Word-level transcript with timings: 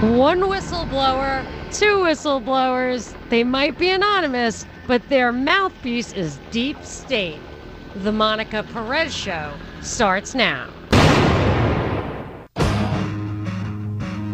One 0.00 0.40
whistleblower, 0.40 1.44
two 1.70 1.98
whistleblowers. 1.98 3.14
They 3.28 3.44
might 3.44 3.76
be 3.76 3.90
anonymous, 3.90 4.64
but 4.86 5.06
their 5.10 5.30
mouthpiece 5.30 6.14
is 6.14 6.38
deep 6.50 6.82
state. 6.82 7.38
The 7.96 8.10
Monica 8.10 8.62
Perez 8.72 9.14
Show 9.14 9.52
starts 9.82 10.34
now. 10.34 10.70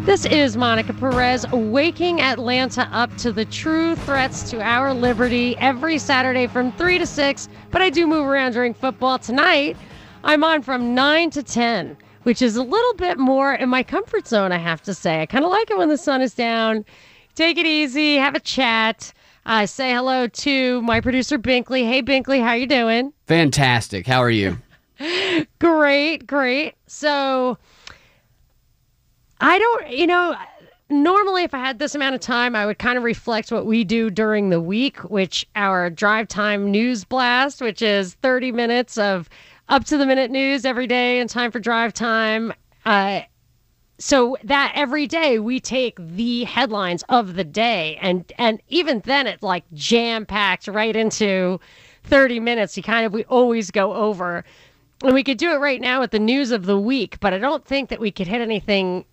This 0.05 0.25
is 0.25 0.55
Monica 0.55 0.93
Perez 0.93 1.45
waking 1.51 2.21
Atlanta 2.21 2.87
up 2.93 3.13
to 3.17 3.33
the 3.33 3.43
true 3.43 3.97
threats 3.97 4.49
to 4.51 4.61
our 4.61 4.93
liberty 4.93 5.57
every 5.57 5.97
Saturday 5.97 6.47
from 6.47 6.71
3 6.71 6.99
to 6.99 7.05
6. 7.05 7.49
But 7.71 7.81
I 7.81 7.89
do 7.89 8.07
move 8.07 8.25
around 8.25 8.53
during 8.53 8.73
football. 8.73 9.19
Tonight, 9.19 9.75
I'm 10.23 10.45
on 10.45 10.61
from 10.61 10.95
9 10.95 11.29
to 11.31 11.43
10, 11.43 11.97
which 12.27 12.41
is 12.41 12.57
a 12.57 12.61
little 12.61 12.93
bit 12.95 13.17
more 13.17 13.53
in 13.53 13.69
my 13.69 13.81
comfort 13.81 14.27
zone, 14.27 14.51
I 14.51 14.57
have 14.57 14.81
to 14.81 14.93
say. 14.93 15.21
I 15.21 15.25
kind 15.25 15.45
of 15.45 15.49
like 15.49 15.71
it 15.71 15.77
when 15.77 15.87
the 15.87 15.97
sun 15.97 16.21
is 16.21 16.33
down. 16.33 16.83
Take 17.35 17.57
it 17.57 17.65
easy, 17.65 18.17
have 18.17 18.35
a 18.35 18.41
chat. 18.41 19.13
Uh, 19.45 19.65
say 19.65 19.93
hello 19.93 20.27
to 20.27 20.81
my 20.81 20.99
producer 20.99 21.39
Binkley. 21.39 21.87
Hey 21.87 22.03
Binkley, 22.03 22.41
how 22.43 22.51
you 22.51 22.67
doing? 22.67 23.13
Fantastic. 23.27 24.05
How 24.05 24.21
are 24.21 24.29
you? 24.29 24.57
great, 25.59 26.27
great. 26.27 26.75
So 26.85 27.57
I 29.39 29.57
don't, 29.57 29.89
you 29.91 30.05
know, 30.05 30.35
normally 30.89 31.43
if 31.43 31.53
I 31.53 31.59
had 31.59 31.79
this 31.79 31.95
amount 31.95 32.15
of 32.15 32.19
time, 32.19 32.57
I 32.57 32.65
would 32.65 32.77
kind 32.77 32.97
of 32.97 33.05
reflect 33.05 33.53
what 33.53 33.65
we 33.65 33.85
do 33.85 34.09
during 34.09 34.49
the 34.49 34.59
week, 34.59 34.97
which 35.05 35.47
our 35.55 35.89
drive 35.89 36.27
time 36.27 36.71
news 36.71 37.05
blast, 37.05 37.61
which 37.61 37.81
is 37.81 38.15
30 38.15 38.51
minutes 38.51 38.97
of 38.97 39.29
up 39.69 39.83
to 39.85 39.97
the 39.97 40.05
minute 40.05 40.31
news 40.31 40.65
every 40.65 40.87
day 40.87 41.19
and 41.19 41.29
time 41.29 41.51
for 41.51 41.59
drive 41.59 41.93
time. 41.93 42.53
Uh, 42.85 43.21
so 43.99 44.37
that 44.43 44.71
every 44.75 45.07
day 45.07 45.39
we 45.39 45.59
take 45.59 45.97
the 45.99 46.43
headlines 46.43 47.03
of 47.09 47.33
the 47.33 47.43
day 47.43 47.97
and 47.99 48.31
and 48.37 48.61
even 48.67 49.01
then 49.05 49.25
it's 49.25 49.41
like 49.41 49.63
jam 49.73 50.25
packed 50.25 50.67
right 50.67 50.95
into 50.95 51.59
30 52.03 52.39
minutes. 52.39 52.77
You 52.77 52.83
kind 52.83 53.05
of 53.05 53.13
we 53.13 53.23
always 53.25 53.71
go 53.71 53.93
over. 53.93 54.45
And 55.03 55.13
we 55.13 55.23
could 55.23 55.37
do 55.37 55.51
it 55.51 55.57
right 55.57 55.79
now 55.79 55.99
with 55.99 56.11
the 56.11 56.19
news 56.19 56.51
of 56.51 56.65
the 56.65 56.79
week 56.79 57.19
but 57.19 57.31
i 57.31 57.37
don't 57.37 57.63
think 57.63 57.89
that 57.89 57.99
we 57.99 58.09
could 58.11 58.25
hit 58.25 58.41
anything 58.41 59.05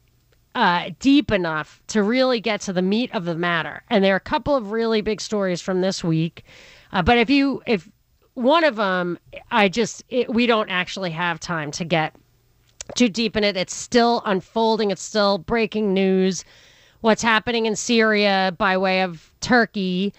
uh, 0.54 0.90
deep 1.00 1.32
enough 1.32 1.82
to 1.88 2.02
really 2.02 2.40
get 2.40 2.60
to 2.62 2.72
the 2.72 2.82
meat 2.82 3.12
of 3.12 3.24
the 3.24 3.34
matter. 3.34 3.82
And 3.90 4.04
there 4.04 4.14
are 4.14 4.16
a 4.16 4.20
couple 4.20 4.54
of 4.54 4.70
really 4.70 5.00
big 5.00 5.20
stories 5.20 5.60
from 5.60 5.80
this 5.80 6.04
week. 6.04 6.44
Uh, 6.92 7.02
but 7.02 7.18
if 7.18 7.28
you 7.28 7.62
if 7.66 7.90
one 8.34 8.64
of 8.64 8.76
them 8.76 9.18
i 9.50 9.68
just 9.68 10.02
it, 10.08 10.28
we 10.32 10.46
don't 10.46 10.68
actually 10.68 11.10
have 11.10 11.40
time 11.40 11.70
to 11.70 11.84
get 11.84 12.14
too 12.94 13.08
deep 13.08 13.36
in 13.36 13.44
it. 13.44 13.56
It's 13.56 13.74
still 13.74 14.22
unfolding, 14.24 14.90
it's 14.90 15.02
still 15.02 15.38
breaking 15.38 15.94
news. 15.94 16.44
What's 17.00 17.22
happening 17.22 17.66
in 17.66 17.76
Syria 17.76 18.54
by 18.56 18.76
way 18.76 19.02
of 19.02 19.32
Turkey. 19.40 20.12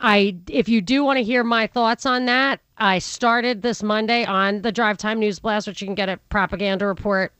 I 0.00 0.36
if 0.48 0.68
you 0.68 0.80
do 0.82 1.04
want 1.04 1.18
to 1.18 1.22
hear 1.22 1.42
my 1.42 1.66
thoughts 1.66 2.04
on 2.04 2.26
that, 2.26 2.60
I 2.78 2.98
started 2.98 3.62
this 3.62 3.82
Monday 3.82 4.24
on 4.24 4.62
the 4.62 4.72
Drive 4.72 4.98
Time 4.98 5.18
News 5.18 5.38
Blast, 5.38 5.66
which 5.66 5.80
you 5.80 5.86
can 5.86 5.94
get 5.94 6.08
at 6.08 6.26
Propaganda 6.28 6.86
Report. 6.86 7.32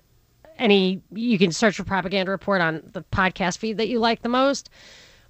Any 0.59 1.03
you 1.13 1.39
can 1.39 1.53
search 1.53 1.77
for 1.77 1.85
Propaganda 1.85 2.31
Report 2.31 2.63
on 2.63 2.83
the 2.93 3.03
podcast 3.03 3.59
feed 3.59 3.77
that 3.77 3.89
you 3.89 3.99
like 3.99 4.23
the 4.23 4.31
most, 4.31 4.71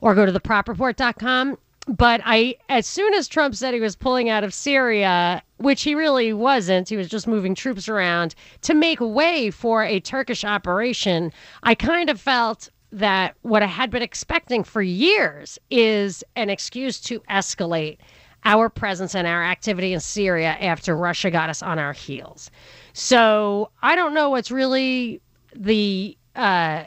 or 0.01 0.15
go 0.15 0.25
to 0.25 0.33
the 0.33 0.41
propreport.com 0.41 1.59
but 1.89 2.21
I, 2.25 2.57
as 2.69 2.87
soon 2.87 3.15
as 3.15 3.29
Trump 3.29 3.55
said 3.55 3.75
he 3.75 3.81
was 3.81 3.97
pulling 3.97 4.29
out 4.29 4.45
of 4.45 4.53
Syria, 4.53 5.43
which 5.59 5.83
he 5.83 5.95
really 5.95 6.33
wasn't, 6.33 6.89
he 6.89 6.97
was 6.97 7.09
just 7.09 7.27
moving 7.27 7.55
troops 7.55 7.89
around 7.89 8.35
to 8.63 8.75
make 8.75 9.01
way 9.01 9.51
for 9.51 9.85
a 9.85 10.01
Turkish 10.01 10.45
operation, 10.45 11.33
I 11.63 11.75
kind 11.75 12.11
of 12.11 12.21
felt 12.21 12.71
that 12.93 13.37
what 13.43 13.63
I 13.63 13.67
had 13.67 13.91
been 13.91 14.03
expecting 14.03 14.65
for 14.65 14.83
years 14.83 15.59
is 15.71 16.25
an 16.35 16.51
excuse 16.51 17.01
to 17.03 17.21
escalate 17.31 17.99
our 18.45 18.69
presence 18.69 19.15
and 19.15 19.27
our 19.27 19.43
activity 19.43 19.93
in 19.93 20.01
Syria 20.01 20.57
after 20.61 20.97
Russia 20.97 21.31
got 21.31 21.51
us 21.51 21.63
on 21.63 21.79
our 21.79 21.93
heels. 21.93 22.51
So 22.93 23.71
I 23.83 23.97
don't 23.97 24.15
know 24.15 24.31
what's 24.31 24.51
really 24.51 25.21
the. 25.55 26.17
Uh, 26.35 26.85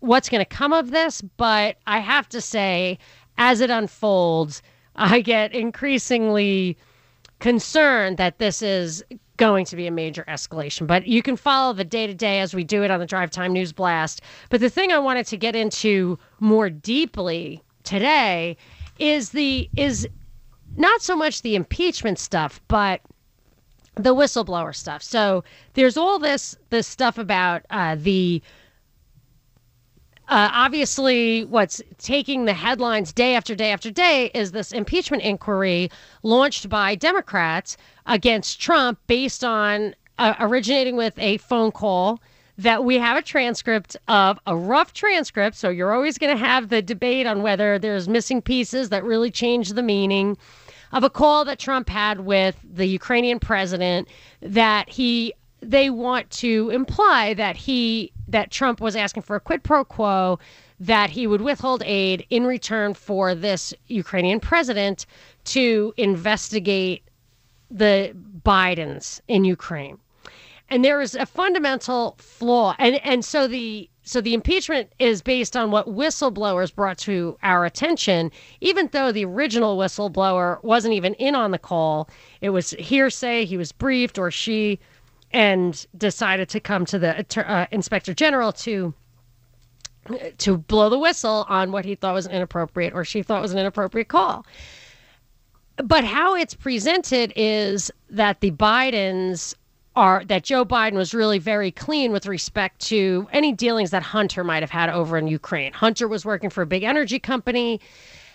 what's 0.00 0.28
going 0.28 0.40
to 0.40 0.44
come 0.44 0.74
of 0.74 0.90
this, 0.90 1.22
but 1.38 1.78
I 1.86 1.98
have 1.98 2.28
to 2.28 2.40
say, 2.42 2.98
as 3.38 3.60
it 3.60 3.70
unfolds, 3.70 4.62
I 4.96 5.20
get 5.20 5.52
increasingly 5.52 6.76
concerned 7.40 8.16
that 8.18 8.38
this 8.38 8.62
is 8.62 9.04
going 9.36 9.64
to 9.66 9.76
be 9.76 9.86
a 9.86 9.90
major 9.90 10.24
escalation. 10.28 10.86
But 10.86 11.06
you 11.06 11.22
can 11.22 11.36
follow 11.36 11.72
the 11.72 11.84
day 11.84 12.06
to 12.06 12.14
day 12.14 12.40
as 12.40 12.54
we 12.54 12.64
do 12.64 12.82
it 12.84 12.90
on 12.90 13.00
the 13.00 13.06
Drive 13.06 13.30
Time 13.30 13.52
News 13.52 13.72
Blast. 13.72 14.22
But 14.50 14.60
the 14.60 14.70
thing 14.70 14.92
I 14.92 14.98
wanted 14.98 15.26
to 15.26 15.36
get 15.36 15.56
into 15.56 16.18
more 16.40 16.70
deeply 16.70 17.62
today 17.82 18.56
is 18.98 19.30
the 19.30 19.68
is 19.76 20.08
not 20.76 21.02
so 21.02 21.16
much 21.16 21.42
the 21.42 21.56
impeachment 21.56 22.18
stuff, 22.18 22.60
but 22.68 23.00
the 23.96 24.14
whistleblower 24.14 24.74
stuff. 24.74 25.02
So 25.02 25.44
there's 25.74 25.96
all 25.96 26.18
this 26.18 26.56
this 26.70 26.86
stuff 26.86 27.18
about 27.18 27.62
uh, 27.70 27.96
the 27.98 28.42
uh, 30.28 30.48
obviously, 30.52 31.44
what's 31.44 31.82
taking 31.98 32.46
the 32.46 32.54
headlines 32.54 33.12
day 33.12 33.34
after 33.34 33.54
day 33.54 33.70
after 33.70 33.90
day 33.90 34.30
is 34.34 34.52
this 34.52 34.72
impeachment 34.72 35.22
inquiry 35.22 35.90
launched 36.22 36.68
by 36.68 36.94
Democrats 36.94 37.76
against 38.06 38.60
Trump 38.60 38.98
based 39.06 39.44
on 39.44 39.94
uh, 40.18 40.34
originating 40.40 40.96
with 40.96 41.18
a 41.18 41.36
phone 41.38 41.70
call 41.70 42.20
that 42.56 42.84
we 42.84 42.98
have 42.98 43.16
a 43.16 43.22
transcript 43.22 43.96
of 44.08 44.38
a 44.46 44.56
rough 44.56 44.92
transcript. 44.92 45.56
So 45.56 45.68
you're 45.68 45.92
always 45.92 46.16
going 46.18 46.36
to 46.36 46.42
have 46.44 46.68
the 46.68 46.80
debate 46.80 47.26
on 47.26 47.42
whether 47.42 47.78
there's 47.78 48.08
missing 48.08 48.40
pieces 48.40 48.88
that 48.90 49.04
really 49.04 49.30
change 49.30 49.70
the 49.70 49.82
meaning 49.82 50.38
of 50.92 51.02
a 51.02 51.10
call 51.10 51.44
that 51.44 51.58
Trump 51.58 51.88
had 51.88 52.20
with 52.20 52.56
the 52.62 52.86
Ukrainian 52.86 53.40
president 53.40 54.08
that 54.40 54.88
he 54.88 55.34
they 55.70 55.90
want 55.90 56.30
to 56.30 56.70
imply 56.70 57.34
that 57.34 57.56
he 57.56 58.12
that 58.28 58.50
Trump 58.50 58.80
was 58.80 58.96
asking 58.96 59.22
for 59.22 59.36
a 59.36 59.40
quid 59.40 59.62
pro 59.62 59.84
quo 59.84 60.38
that 60.80 61.10
he 61.10 61.26
would 61.26 61.40
withhold 61.40 61.82
aid 61.84 62.26
in 62.30 62.44
return 62.46 62.94
for 62.94 63.34
this 63.34 63.72
Ukrainian 63.86 64.40
president 64.40 65.06
to 65.44 65.94
investigate 65.96 67.02
the 67.70 68.14
Bidens 68.44 69.20
in 69.28 69.44
Ukraine. 69.44 69.98
And 70.70 70.84
there 70.84 71.00
is 71.00 71.14
a 71.14 71.26
fundamental 71.26 72.16
flaw 72.18 72.74
and 72.78 72.96
and 73.04 73.24
so 73.24 73.46
the 73.46 73.88
so 74.02 74.20
the 74.20 74.34
impeachment 74.34 74.92
is 74.98 75.22
based 75.22 75.56
on 75.56 75.70
what 75.70 75.86
whistleblowers 75.86 76.74
brought 76.74 76.98
to 76.98 77.38
our 77.42 77.64
attention 77.64 78.30
even 78.60 78.88
though 78.92 79.12
the 79.12 79.24
original 79.24 79.76
whistleblower 79.78 80.62
wasn't 80.64 80.92
even 80.94 81.14
in 81.14 81.34
on 81.34 81.50
the 81.52 81.58
call 81.58 82.08
it 82.40 82.50
was 82.50 82.70
hearsay 82.72 83.44
he 83.44 83.56
was 83.56 83.72
briefed 83.72 84.18
or 84.18 84.30
she 84.30 84.78
and 85.34 85.86
decided 85.98 86.48
to 86.48 86.60
come 86.60 86.86
to 86.86 86.98
the 86.98 87.26
uh, 87.44 87.66
inspector 87.72 88.14
general 88.14 88.52
to 88.52 88.94
to 90.38 90.58
blow 90.58 90.88
the 90.88 90.98
whistle 90.98 91.44
on 91.48 91.72
what 91.72 91.84
he 91.84 91.94
thought 91.94 92.14
was 92.14 92.26
inappropriate 92.26 92.92
or 92.94 93.04
she 93.04 93.22
thought 93.22 93.42
was 93.42 93.52
an 93.52 93.58
inappropriate 93.58 94.08
call. 94.08 94.46
But 95.76 96.04
how 96.04 96.34
it's 96.34 96.54
presented 96.54 97.32
is 97.34 97.90
that 98.10 98.40
the 98.40 98.52
Bidens 98.52 99.54
are 99.96 100.24
that 100.26 100.44
Joe 100.44 100.64
Biden 100.64 100.94
was 100.94 101.14
really 101.14 101.38
very 101.38 101.70
clean 101.70 102.12
with 102.12 102.26
respect 102.26 102.80
to 102.82 103.26
any 103.32 103.52
dealings 103.52 103.90
that 103.90 104.02
Hunter 104.02 104.44
might 104.44 104.62
have 104.62 104.70
had 104.70 104.88
over 104.88 105.16
in 105.16 105.26
Ukraine. 105.26 105.72
Hunter 105.72 106.06
was 106.06 106.24
working 106.24 106.50
for 106.50 106.62
a 106.62 106.66
big 106.66 106.84
energy 106.84 107.18
company 107.18 107.80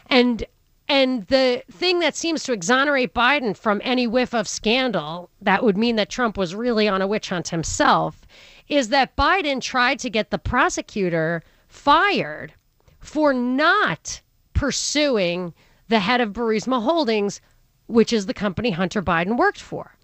and 0.07 0.43
and 0.89 1.27
the 1.27 1.63
thing 1.71 1.99
that 1.99 2.15
seems 2.15 2.43
to 2.43 2.51
exonerate 2.51 3.13
Biden 3.13 3.55
from 3.55 3.79
any 3.83 4.07
whiff 4.07 4.33
of 4.33 4.47
scandal 4.47 5.29
that 5.39 5.63
would 5.63 5.77
mean 5.77 5.95
that 5.97 6.09
Trump 6.09 6.35
was 6.35 6.55
really 6.55 6.87
on 6.87 7.01
a 7.01 7.07
witch 7.07 7.29
hunt 7.29 7.49
himself 7.49 8.25
is 8.67 8.89
that 8.89 9.15
Biden 9.15 9.61
tried 9.61 9.99
to 9.99 10.09
get 10.09 10.31
the 10.31 10.39
prosecutor 10.39 11.43
fired 11.67 12.53
for 12.99 13.33
not 13.33 14.21
pursuing 14.53 15.53
the 15.87 15.99
head 15.99 16.21
of 16.21 16.33
Burisma 16.33 16.81
Holdings, 16.81 17.39
which 17.87 18.11
is 18.11 18.25
the 18.25 18.33
company 18.33 18.71
Hunter 18.71 19.01
Biden 19.01 19.37
worked 19.37 19.61
for. 19.61 19.95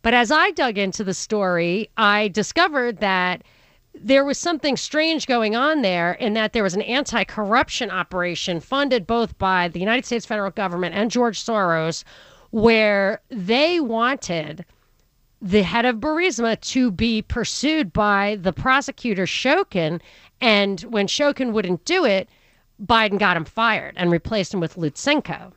But 0.00 0.14
as 0.14 0.30
I 0.30 0.50
dug 0.50 0.78
into 0.78 1.04
the 1.04 1.14
story, 1.14 1.90
I 1.96 2.28
discovered 2.28 2.98
that 2.98 3.42
there 3.94 4.24
was 4.24 4.38
something 4.38 4.76
strange 4.76 5.26
going 5.26 5.54
on 5.54 5.82
there 5.82 6.12
in 6.12 6.34
that 6.34 6.52
there 6.52 6.62
was 6.62 6.74
an 6.74 6.82
anti 6.82 7.24
corruption 7.24 7.90
operation 7.90 8.60
funded 8.60 9.06
both 9.06 9.36
by 9.38 9.68
the 9.68 9.80
United 9.80 10.04
States 10.06 10.26
federal 10.26 10.50
government 10.50 10.94
and 10.94 11.10
George 11.10 11.42
Soros, 11.42 12.04
where 12.50 13.20
they 13.28 13.80
wanted 13.80 14.64
the 15.40 15.62
head 15.62 15.84
of 15.84 15.96
Burisma 15.96 16.60
to 16.60 16.90
be 16.90 17.22
pursued 17.22 17.92
by 17.92 18.38
the 18.40 18.52
prosecutor 18.52 19.26
Shokin. 19.26 20.00
And 20.40 20.80
when 20.82 21.06
Shokin 21.06 21.52
wouldn't 21.52 21.84
do 21.84 22.04
it, 22.04 22.28
Biden 22.82 23.18
got 23.18 23.36
him 23.36 23.44
fired 23.44 23.94
and 23.96 24.10
replaced 24.10 24.54
him 24.54 24.60
with 24.60 24.76
Lutsenko. 24.76 25.52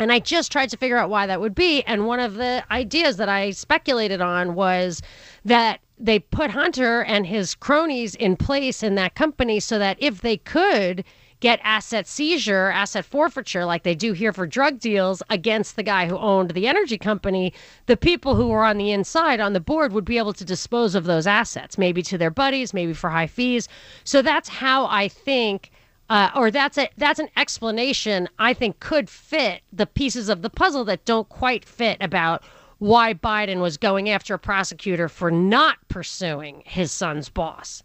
And 0.00 0.10
I 0.10 0.18
just 0.18 0.50
tried 0.50 0.70
to 0.70 0.76
figure 0.76 0.96
out 0.96 1.10
why 1.10 1.26
that 1.26 1.40
would 1.40 1.54
be. 1.54 1.82
And 1.82 2.06
one 2.06 2.20
of 2.20 2.34
the 2.34 2.64
ideas 2.70 3.16
that 3.18 3.28
I 3.28 3.50
speculated 3.50 4.20
on 4.20 4.54
was 4.54 5.02
that 5.44 5.80
they 5.98 6.18
put 6.18 6.50
Hunter 6.50 7.02
and 7.02 7.26
his 7.26 7.54
cronies 7.54 8.14
in 8.14 8.36
place 8.36 8.82
in 8.82 8.94
that 8.96 9.14
company 9.14 9.60
so 9.60 9.78
that 9.78 9.96
if 10.00 10.20
they 10.20 10.36
could 10.36 11.04
get 11.40 11.60
asset 11.62 12.06
seizure, 12.06 12.70
asset 12.70 13.04
forfeiture, 13.04 13.66
like 13.66 13.82
they 13.82 13.94
do 13.94 14.14
here 14.14 14.32
for 14.32 14.46
drug 14.46 14.78
deals 14.80 15.22
against 15.28 15.76
the 15.76 15.82
guy 15.82 16.06
who 16.06 16.16
owned 16.16 16.50
the 16.52 16.66
energy 16.66 16.96
company, 16.96 17.52
the 17.86 17.96
people 17.96 18.34
who 18.34 18.48
were 18.48 18.64
on 18.64 18.78
the 18.78 18.90
inside 18.90 19.40
on 19.40 19.52
the 19.52 19.60
board 19.60 19.92
would 19.92 20.06
be 20.06 20.16
able 20.16 20.32
to 20.32 20.44
dispose 20.44 20.94
of 20.94 21.04
those 21.04 21.26
assets, 21.26 21.76
maybe 21.76 22.02
to 22.02 22.16
their 22.16 22.30
buddies, 22.30 22.72
maybe 22.72 22.94
for 22.94 23.10
high 23.10 23.26
fees. 23.26 23.68
So 24.04 24.22
that's 24.22 24.48
how 24.48 24.86
I 24.86 25.08
think. 25.08 25.70
Uh, 26.10 26.30
or 26.36 26.50
that's 26.50 26.76
a 26.76 26.90
that's 26.98 27.18
an 27.18 27.30
explanation 27.34 28.28
I 28.38 28.52
think 28.52 28.78
could 28.78 29.08
fit 29.08 29.62
the 29.72 29.86
pieces 29.86 30.28
of 30.28 30.42
the 30.42 30.50
puzzle 30.50 30.84
that 30.84 31.06
don't 31.06 31.26
quite 31.30 31.64
fit 31.64 31.96
about 32.02 32.44
why 32.84 33.14
Biden 33.14 33.62
was 33.62 33.78
going 33.78 34.10
after 34.10 34.34
a 34.34 34.38
prosecutor 34.38 35.08
for 35.08 35.30
not 35.30 35.78
pursuing 35.88 36.62
his 36.66 36.92
son's 36.92 37.30
boss. 37.30 37.82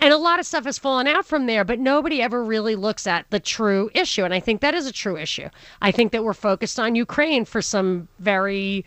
And 0.00 0.12
a 0.12 0.18
lot 0.18 0.38
of 0.38 0.44
stuff 0.44 0.66
has 0.66 0.76
fallen 0.76 1.06
out 1.06 1.24
from 1.24 1.46
there, 1.46 1.64
but 1.64 1.78
nobody 1.78 2.20
ever 2.20 2.44
really 2.44 2.76
looks 2.76 3.06
at 3.06 3.24
the 3.30 3.40
true 3.40 3.90
issue. 3.94 4.26
And 4.26 4.34
I 4.34 4.40
think 4.40 4.60
that 4.60 4.74
is 4.74 4.86
a 4.86 4.92
true 4.92 5.16
issue. 5.16 5.48
I 5.80 5.92
think 5.92 6.12
that 6.12 6.24
we're 6.24 6.34
focused 6.34 6.78
on 6.78 6.94
Ukraine 6.94 7.46
for 7.46 7.62
some 7.62 8.06
very 8.18 8.84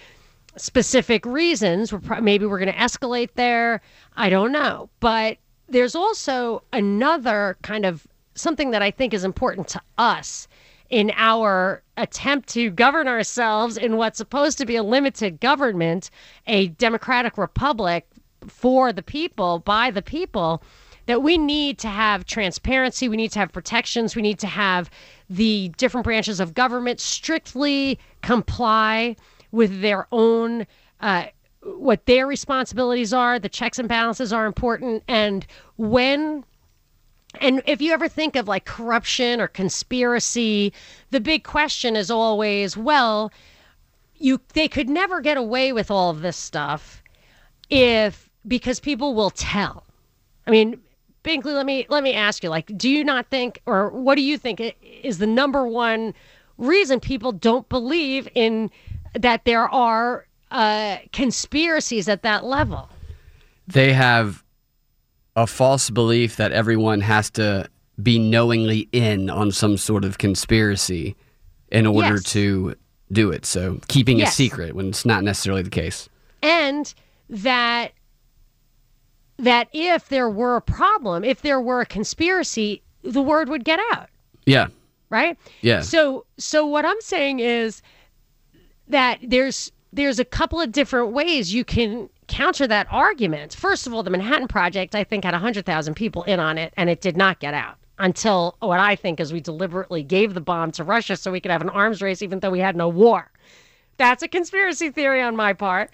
specific 0.57 1.25
reasons. 1.25 1.91
We're 1.91 2.01
pro- 2.01 2.21
maybe 2.21 2.45
we're 2.45 2.59
going 2.59 2.71
to 2.71 2.77
escalate 2.77 3.29
there. 3.33 3.81
I 4.15 4.29
don't 4.29 4.51
know. 4.51 4.91
But 4.99 5.39
there's 5.67 5.95
also 5.95 6.61
another 6.71 7.57
kind 7.63 7.87
of 7.87 8.05
something 8.35 8.69
that 8.71 8.83
I 8.83 8.91
think 8.91 9.11
is 9.11 9.23
important 9.23 9.69
to 9.69 9.81
us 9.97 10.47
in 10.91 11.11
our 11.15 11.81
attempt 11.95 12.49
to 12.49 12.69
govern 12.69 13.07
ourselves 13.07 13.77
in 13.77 13.95
what's 13.95 14.17
supposed 14.17 14.57
to 14.57 14.65
be 14.65 14.75
a 14.75 14.83
limited 14.83 15.39
government, 15.39 16.11
a 16.47 16.67
democratic 16.67 17.37
republic 17.37 18.05
for 18.47 18.91
the 18.91 19.01
people, 19.01 19.59
by 19.59 19.89
the 19.89 20.01
people, 20.01 20.61
that 21.05 21.23
we 21.23 21.37
need 21.37 21.79
to 21.79 21.87
have 21.87 22.25
transparency, 22.25 23.07
we 23.07 23.17
need 23.17 23.31
to 23.31 23.39
have 23.39 23.51
protections, 23.51 24.15
we 24.15 24.21
need 24.21 24.37
to 24.39 24.47
have 24.47 24.89
the 25.29 25.69
different 25.77 26.03
branches 26.03 26.39
of 26.39 26.53
government 26.53 26.99
strictly 26.99 27.97
comply 28.21 29.15
with 29.51 29.81
their 29.81 30.07
own. 30.11 30.67
Uh, 30.99 31.25
what 31.63 32.05
their 32.07 32.25
responsibilities 32.25 33.13
are, 33.13 33.37
the 33.37 33.47
checks 33.47 33.77
and 33.77 33.87
balances 33.87 34.33
are 34.33 34.47
important. 34.47 35.03
And 35.07 35.45
when 35.77 36.43
and 37.39 37.61
if 37.65 37.81
you 37.81 37.93
ever 37.93 38.07
think 38.07 38.35
of 38.35 38.47
like 38.47 38.65
corruption 38.65 39.39
or 39.39 39.47
conspiracy, 39.47 40.73
the 41.11 41.21
big 41.21 41.43
question 41.43 41.95
is 41.95 42.11
always, 42.11 42.75
well, 42.75 43.31
you 44.15 44.39
they 44.53 44.67
could 44.67 44.89
never 44.89 45.21
get 45.21 45.37
away 45.37 45.73
with 45.73 45.89
all 45.89 46.09
of 46.09 46.21
this 46.21 46.37
stuff 46.37 47.01
if 47.69 48.29
because 48.47 48.79
people 48.79 49.15
will 49.15 49.29
tell. 49.29 49.85
I 50.45 50.51
mean, 50.51 50.79
Binkley, 51.23 51.53
let 51.53 51.65
me 51.65 51.85
let 51.89 52.03
me 52.03 52.13
ask 52.13 52.43
you, 52.43 52.49
like, 52.49 52.75
do 52.77 52.89
you 52.89 53.03
not 53.03 53.29
think 53.29 53.61
or 53.65 53.89
what 53.89 54.15
do 54.15 54.21
you 54.21 54.37
think 54.37 54.61
is 54.81 55.17
the 55.17 55.27
number 55.27 55.65
one 55.65 56.13
reason 56.57 56.99
people 56.99 57.31
don't 57.31 57.67
believe 57.69 58.27
in 58.35 58.69
that 59.13 59.45
there 59.45 59.69
are 59.69 60.27
uh, 60.51 60.97
conspiracies 61.13 62.07
at 62.07 62.23
that 62.23 62.43
level? 62.43 62.89
They 63.67 63.93
have 63.93 64.40
a 65.41 65.47
false 65.47 65.89
belief 65.89 66.35
that 66.37 66.51
everyone 66.51 67.01
has 67.01 67.29
to 67.31 67.67
be 68.01 68.17
knowingly 68.19 68.87
in 68.91 69.29
on 69.29 69.51
some 69.51 69.77
sort 69.77 70.05
of 70.05 70.17
conspiracy 70.17 71.15
in 71.71 71.85
order 71.85 72.15
Yes. 72.15 72.23
to 72.33 72.75
do 73.11 73.31
it. 73.31 73.45
So 73.45 73.79
keeping 73.87 74.19
Yes. 74.19 74.33
a 74.33 74.35
secret 74.35 74.75
when 74.75 74.89
it's 74.89 75.05
not 75.05 75.23
necessarily 75.23 75.61
the 75.63 75.69
case. 75.69 76.07
and 76.43 76.93
that 77.29 77.91
that 79.37 79.67
if 79.73 80.09
there 80.09 80.29
were 80.29 80.55
a 80.55 80.61
problem, 80.61 81.23
if 81.23 81.41
there 81.41 81.59
were 81.61 81.81
a 81.81 81.85
conspiracy, 81.85 82.81
the 83.03 83.21
word 83.21 83.49
would 83.49 83.63
get 83.63 83.79
out, 83.91 84.09
Yeah. 84.45 84.67
right? 85.09 85.37
Yeah. 85.61 85.81
So 85.81 86.25
so 86.37 86.65
what 86.65 86.85
I'm 86.85 86.99
saying 87.01 87.39
is 87.39 87.81
that 88.87 89.19
there's 89.23 89.71
there's 89.93 90.19
a 90.19 90.25
couple 90.25 90.59
of 90.61 90.71
different 90.71 91.11
ways 91.11 91.53
you 91.53 91.63
can 91.65 92.09
counter 92.31 92.65
that 92.65 92.87
argument. 92.89 93.53
First 93.53 93.85
of 93.85 93.93
all, 93.93 94.03
the 94.03 94.09
Manhattan 94.09 94.47
Project 94.47 94.95
I 94.95 95.03
think 95.03 95.25
had 95.25 95.33
100,000 95.33 95.93
people 95.93 96.23
in 96.23 96.39
on 96.39 96.57
it 96.57 96.73
and 96.77 96.89
it 96.89 97.01
did 97.01 97.17
not 97.17 97.39
get 97.39 97.53
out 97.53 97.77
until 97.99 98.55
what 98.59 98.79
I 98.79 98.95
think 98.95 99.19
is 99.19 99.31
we 99.31 99.41
deliberately 99.41 100.01
gave 100.01 100.33
the 100.33 100.41
bomb 100.41 100.71
to 100.71 100.83
Russia 100.83 101.15
so 101.15 101.31
we 101.31 101.39
could 101.39 101.51
have 101.51 101.61
an 101.61 101.69
arms 101.69 102.01
race 102.01 102.21
even 102.21 102.39
though 102.39 102.49
we 102.49 102.59
had 102.59 102.75
no 102.75 102.87
war. 102.87 103.29
That's 103.97 104.23
a 104.23 104.27
conspiracy 104.27 104.89
theory 104.89 105.21
on 105.21 105.35
my 105.35 105.53
part. 105.53 105.91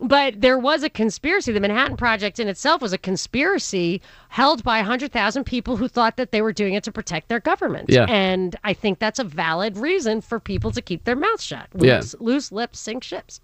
But 0.00 0.40
there 0.40 0.58
was 0.58 0.84
a 0.84 0.90
conspiracy. 0.90 1.50
The 1.50 1.58
Manhattan 1.58 1.96
Project 1.96 2.38
in 2.38 2.46
itself 2.46 2.80
was 2.80 2.92
a 2.92 2.98
conspiracy 2.98 4.00
held 4.28 4.62
by 4.62 4.76
100,000 4.76 5.42
people 5.42 5.76
who 5.76 5.88
thought 5.88 6.16
that 6.18 6.30
they 6.30 6.40
were 6.40 6.52
doing 6.52 6.74
it 6.74 6.84
to 6.84 6.92
protect 6.92 7.28
their 7.28 7.40
government. 7.40 7.90
Yeah. 7.90 8.06
And 8.08 8.54
I 8.62 8.74
think 8.74 9.00
that's 9.00 9.18
a 9.18 9.24
valid 9.24 9.76
reason 9.76 10.20
for 10.20 10.38
people 10.38 10.70
to 10.70 10.80
keep 10.80 11.02
their 11.02 11.16
mouths 11.16 11.42
shut. 11.42 11.66
Yeah. 11.74 11.96
Loose, 11.96 12.14
loose 12.20 12.52
lips 12.52 12.78
sink 12.78 13.02
ships. 13.02 13.40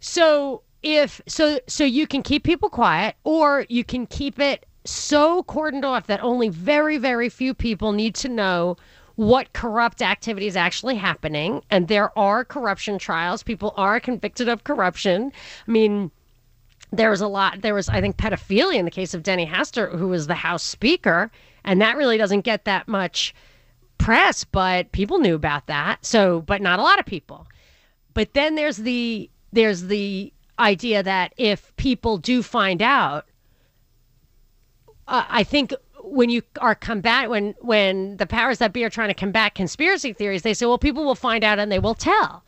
So 0.00 0.62
if 0.82 1.20
so 1.26 1.58
so 1.66 1.84
you 1.84 2.06
can 2.06 2.22
keep 2.22 2.44
people 2.44 2.68
quiet 2.68 3.16
or 3.24 3.66
you 3.68 3.84
can 3.84 4.06
keep 4.06 4.38
it 4.38 4.66
so 4.84 5.42
cordoned 5.42 5.84
off 5.84 6.06
that 6.06 6.22
only 6.22 6.48
very 6.48 6.98
very 6.98 7.28
few 7.28 7.52
people 7.52 7.92
need 7.92 8.14
to 8.14 8.28
know 8.28 8.76
what 9.18 9.52
corrupt 9.52 10.00
activity 10.00 10.46
is 10.46 10.56
actually 10.56 10.94
happening. 10.94 11.60
And 11.70 11.88
there 11.88 12.16
are 12.16 12.44
corruption 12.44 13.00
trials. 13.00 13.42
People 13.42 13.74
are 13.76 13.98
convicted 13.98 14.48
of 14.48 14.62
corruption. 14.62 15.32
I 15.66 15.70
mean 15.70 16.12
there 16.92 17.10
was 17.10 17.20
a 17.20 17.28
lot 17.28 17.60
there 17.60 17.74
was 17.74 17.88
i 17.90 18.00
think 18.00 18.16
pedophilia 18.16 18.76
in 18.76 18.86
the 18.86 18.90
case 18.90 19.12
of 19.12 19.22
denny 19.22 19.44
hastert 19.44 19.94
who 19.98 20.08
was 20.08 20.28
the 20.28 20.34
house 20.34 20.62
speaker. 20.62 21.32
And 21.64 21.80
that 21.80 21.96
really 21.96 22.16
doesn't 22.16 22.42
get 22.42 22.64
that 22.64 22.86
much 22.86 23.34
press 23.98 24.44
but 24.44 24.92
people 24.92 25.18
knew 25.18 25.34
about 25.34 25.66
that. 25.66 26.06
So 26.06 26.42
but 26.42 26.62
not 26.62 26.78
a 26.78 26.82
lot 26.82 27.00
of 27.00 27.04
people. 27.04 27.48
But 28.14 28.34
then 28.34 28.54
there's 28.54 28.76
the 28.76 29.28
there's 29.52 29.82
the 29.82 30.32
idea 30.58 31.02
that 31.02 31.32
if 31.36 31.74
people 31.76 32.18
do 32.18 32.42
find 32.42 32.82
out 32.82 33.26
uh, 35.06 35.24
i 35.28 35.42
think 35.44 35.72
when 36.02 36.30
you 36.30 36.42
are 36.60 36.74
combat 36.74 37.30
when 37.30 37.54
when 37.60 38.16
the 38.16 38.26
powers 38.26 38.58
that 38.58 38.72
be 38.72 38.84
are 38.84 38.90
trying 38.90 39.08
to 39.08 39.14
combat 39.14 39.54
conspiracy 39.54 40.12
theories 40.12 40.42
they 40.42 40.54
say 40.54 40.66
well 40.66 40.78
people 40.78 41.04
will 41.04 41.14
find 41.14 41.44
out 41.44 41.58
and 41.58 41.70
they 41.70 41.78
will 41.78 41.94
tell 41.94 42.42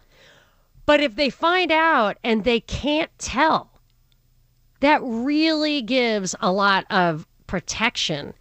but 0.86 1.00
if 1.00 1.14
they 1.16 1.30
find 1.30 1.70
out 1.70 2.16
and 2.24 2.44
they 2.44 2.60
can't 2.60 3.10
tell 3.18 3.70
that 4.80 5.00
really 5.02 5.82
gives 5.82 6.34
a 6.40 6.50
lot 6.50 6.84
of 6.90 7.26
protection 7.46 8.32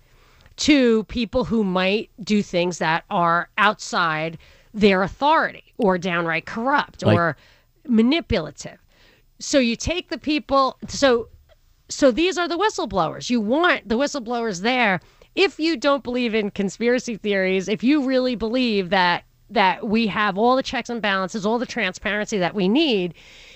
to 0.56 1.04
people 1.06 1.46
who 1.46 1.64
might 1.64 2.10
do 2.22 2.42
things 2.42 2.78
that 2.80 3.04
are 3.10 3.50
outside 3.58 4.38
their 4.74 5.04
authority 5.04 5.74
or 5.78 5.98
downright 5.98 6.46
corrupt 6.46 7.04
Like- 7.04 7.18
or 7.18 7.38
manipulative. 7.88 8.78
So 9.40 9.60
you 9.60 9.76
take 9.76 10.10
the 10.10 10.18
people 10.18 10.78
so 10.88 11.30
so 11.88 12.12
these 12.12 12.38
are 12.38 12.48
the 12.48 12.58
whistleblowers. 12.58 13.30
You 13.30 13.42
want 13.42 13.88
the 13.88 13.98
whistleblowers 13.98 14.62
there 14.62 15.00
if 15.36 15.60
you 15.60 15.78
don't 15.78 16.04
believe 16.04 16.36
in 16.36 16.52
conspiracy 16.52 17.16
theories, 17.16 17.68
if 17.68 17.84
you 17.84 18.04
really 18.06 18.36
believe 18.36 18.90
that 18.90 19.24
that 19.50 19.88
we 19.88 20.06
have 20.06 20.38
all 20.38 20.56
the 20.56 20.64
checks 20.64 20.90
and 20.90 21.02
balances, 21.02 21.46
all 21.46 21.58
the 21.58 21.66
transparency 21.66 22.38
that 22.38 22.54
we 22.54 22.68
need 22.68 23.16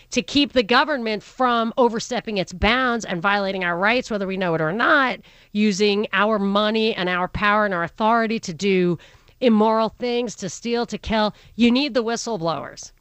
to 0.10 0.22
keep 0.22 0.54
the 0.54 0.63
government 0.63 1.22
from 1.22 1.74
overstepping 1.78 2.38
its 2.38 2.54
bounds 2.54 3.06
and 3.06 3.22
violating 3.22 3.63
our 3.63 3.78
rights, 3.78 4.10
whether 4.10 4.25
we 4.25 4.38
know 4.38 4.56
it 4.56 4.62
or 4.62 4.72
not, 4.72 5.20
using 5.52 6.08
our 6.13 6.40
money 6.40 6.96
and 6.96 7.10
our 7.10 7.28
power 7.28 7.66
and 7.66 7.74
our 7.74 7.84
authority 7.84 8.40
to 8.40 8.54
do 8.54 8.98
immoral 9.40 9.90
things, 9.90 10.36
to 10.36 10.50
steal, 10.50 10.86
to 10.86 10.98
kill. 10.98 11.36
You 11.56 11.72
need 11.72 11.94
the 11.94 12.04
whistleblowers. 12.04 12.92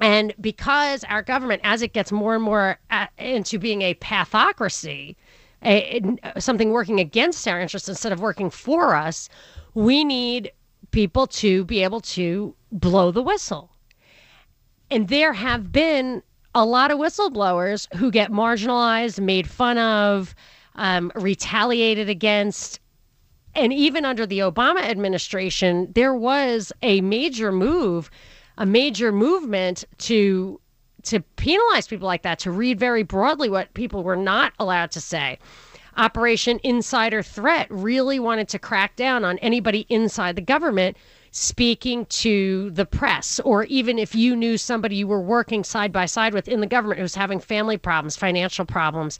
And 0.00 0.34
because 0.40 1.04
our 1.04 1.22
government, 1.22 1.60
as 1.64 1.82
it 1.82 1.92
gets 1.92 2.10
more 2.10 2.34
and 2.34 2.42
more 2.42 2.78
uh, 2.90 3.06
into 3.18 3.58
being 3.58 3.82
a 3.82 3.94
pathocracy, 3.94 5.16
a, 5.62 6.02
a- 6.22 6.40
something 6.40 6.70
working 6.70 7.00
against 7.00 7.46
our 7.46 7.60
interests 7.60 7.88
instead 7.88 8.12
of 8.12 8.20
working 8.20 8.50
for 8.50 8.94
us, 8.94 9.28
we 9.74 10.04
need 10.04 10.52
people 10.90 11.26
to 11.26 11.64
be 11.64 11.82
able 11.82 12.00
to 12.00 12.54
blow 12.72 13.10
the 13.10 13.22
whistle. 13.22 13.70
And 14.90 15.08
there 15.08 15.32
have 15.32 15.72
been 15.72 16.22
a 16.54 16.64
lot 16.64 16.90
of 16.90 16.98
whistleblowers 16.98 17.92
who 17.96 18.10
get 18.10 18.30
marginalized, 18.30 19.20
made 19.20 19.48
fun 19.48 19.78
of, 19.78 20.34
um, 20.76 21.10
retaliated 21.14 22.08
against. 22.08 22.80
And 23.54 23.72
even 23.72 24.04
under 24.04 24.26
the 24.26 24.40
Obama 24.40 24.82
administration, 24.82 25.90
there 25.94 26.14
was 26.14 26.72
a 26.82 27.00
major 27.00 27.50
move, 27.52 28.10
a 28.58 28.66
major 28.66 29.12
movement 29.12 29.84
to 29.98 30.60
to 31.02 31.20
penalize 31.36 31.86
people 31.86 32.06
like 32.06 32.22
that, 32.22 32.38
to 32.38 32.50
read 32.50 32.78
very 32.80 33.02
broadly 33.02 33.50
what 33.50 33.74
people 33.74 34.02
were 34.02 34.16
not 34.16 34.54
allowed 34.58 34.90
to 34.90 35.02
say. 35.02 35.38
Operation 35.98 36.58
Insider 36.64 37.22
Threat 37.22 37.66
really 37.70 38.18
wanted 38.18 38.48
to 38.48 38.58
crack 38.58 38.96
down 38.96 39.22
on 39.22 39.38
anybody 39.38 39.86
inside 39.90 40.34
the 40.34 40.42
government 40.42 40.96
speaking 41.30 42.06
to 42.06 42.70
the 42.70 42.86
press, 42.86 43.38
or 43.40 43.64
even 43.64 43.98
if 43.98 44.14
you 44.14 44.34
knew 44.34 44.56
somebody 44.56 44.96
you 44.96 45.06
were 45.06 45.20
working 45.20 45.62
side 45.62 45.92
by 45.92 46.06
side 46.06 46.32
with 46.32 46.48
in 46.48 46.60
the 46.60 46.66
government 46.66 46.98
who 46.98 47.02
was 47.02 47.14
having 47.14 47.38
family 47.40 47.76
problems, 47.76 48.16
financial 48.16 48.64
problems, 48.64 49.18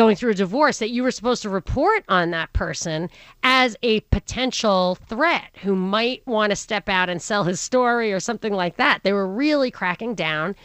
going 0.00 0.16
through 0.16 0.30
a 0.30 0.34
divorce, 0.34 0.78
that 0.78 0.88
you 0.88 1.02
were 1.02 1.10
supposed 1.10 1.42
to 1.42 1.50
report 1.50 2.04
on 2.08 2.30
that 2.30 2.50
person 2.54 3.10
as 3.42 3.76
a 3.82 4.00
potential 4.00 4.96
threat 5.08 5.50
who 5.62 5.76
might 5.76 6.26
want 6.26 6.48
to 6.48 6.56
step 6.56 6.88
out 6.88 7.10
and 7.10 7.20
sell 7.20 7.44
his 7.44 7.60
story 7.60 8.10
or 8.10 8.18
something 8.18 8.54
like 8.54 8.78
that. 8.78 9.00
They 9.02 9.12
were 9.12 9.26
really 9.26 9.70
cracking 9.70 10.14
down. 10.14 10.56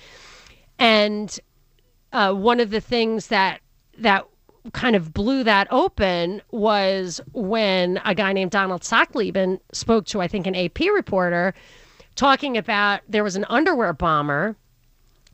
And 0.79 1.37
uh, 2.13 2.31
one 2.31 2.61
of 2.61 2.69
the 2.69 2.79
things 2.79 3.27
that 3.27 3.59
that 3.97 4.25
kind 4.71 4.95
of 4.95 5.13
blew 5.13 5.43
that 5.43 5.67
open 5.69 6.41
was 6.51 7.19
when 7.33 7.99
a 8.05 8.15
guy 8.15 8.31
named 8.31 8.51
Donald 8.51 8.83
Sachtleben 8.83 9.59
spoke 9.73 10.05
to, 10.05 10.21
I 10.21 10.29
think, 10.29 10.47
an 10.47 10.55
AP 10.55 10.79
reporter 10.79 11.53
talking 12.15 12.55
about 12.55 13.01
there 13.09 13.25
was 13.25 13.35
an 13.35 13.43
underwear 13.49 13.91
bomber, 13.91 14.55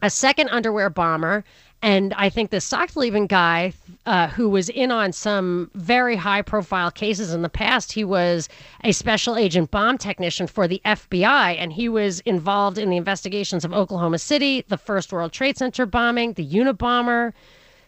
a 0.02 0.10
second 0.10 0.50
underwear 0.50 0.90
bomber, 0.90 1.44
and 1.82 2.14
I 2.14 2.30
think 2.30 2.52
the 2.52 2.58
Sachtleben 2.58 3.28
guy, 3.28 3.74
uh, 4.06 4.28
who 4.28 4.50
was 4.50 4.70
in 4.70 4.92
on 4.92 5.12
some 5.12 5.72
very 5.74 6.16
high 6.16 6.44
profile 6.44 6.92
cases 6.92 7.34
in 7.34 7.42
the 7.42 7.50
past, 7.50 7.92
he 7.92 8.04
was 8.04 8.50
a 8.84 8.92
special 8.92 9.36
agent 9.36 9.72
bomb 9.72 9.98
technician 9.98 10.46
for 10.46 10.68
the 10.68 10.82
FBI, 10.86 11.56
and 11.58 11.74
he 11.74 11.90
was 11.90 12.20
involved 12.22 12.78
in 12.78 12.90
the 12.90 12.98
investigations 12.98 13.66
of 13.66 13.74
Oklahoma 13.74 14.20
City, 14.20 14.64
the 14.68 14.78
first 14.78 15.12
World 15.12 15.32
Trade 15.32 15.58
Center 15.58 15.88
bombing, 15.88 16.34
the 16.34 16.48
Unabomber, 16.48 17.34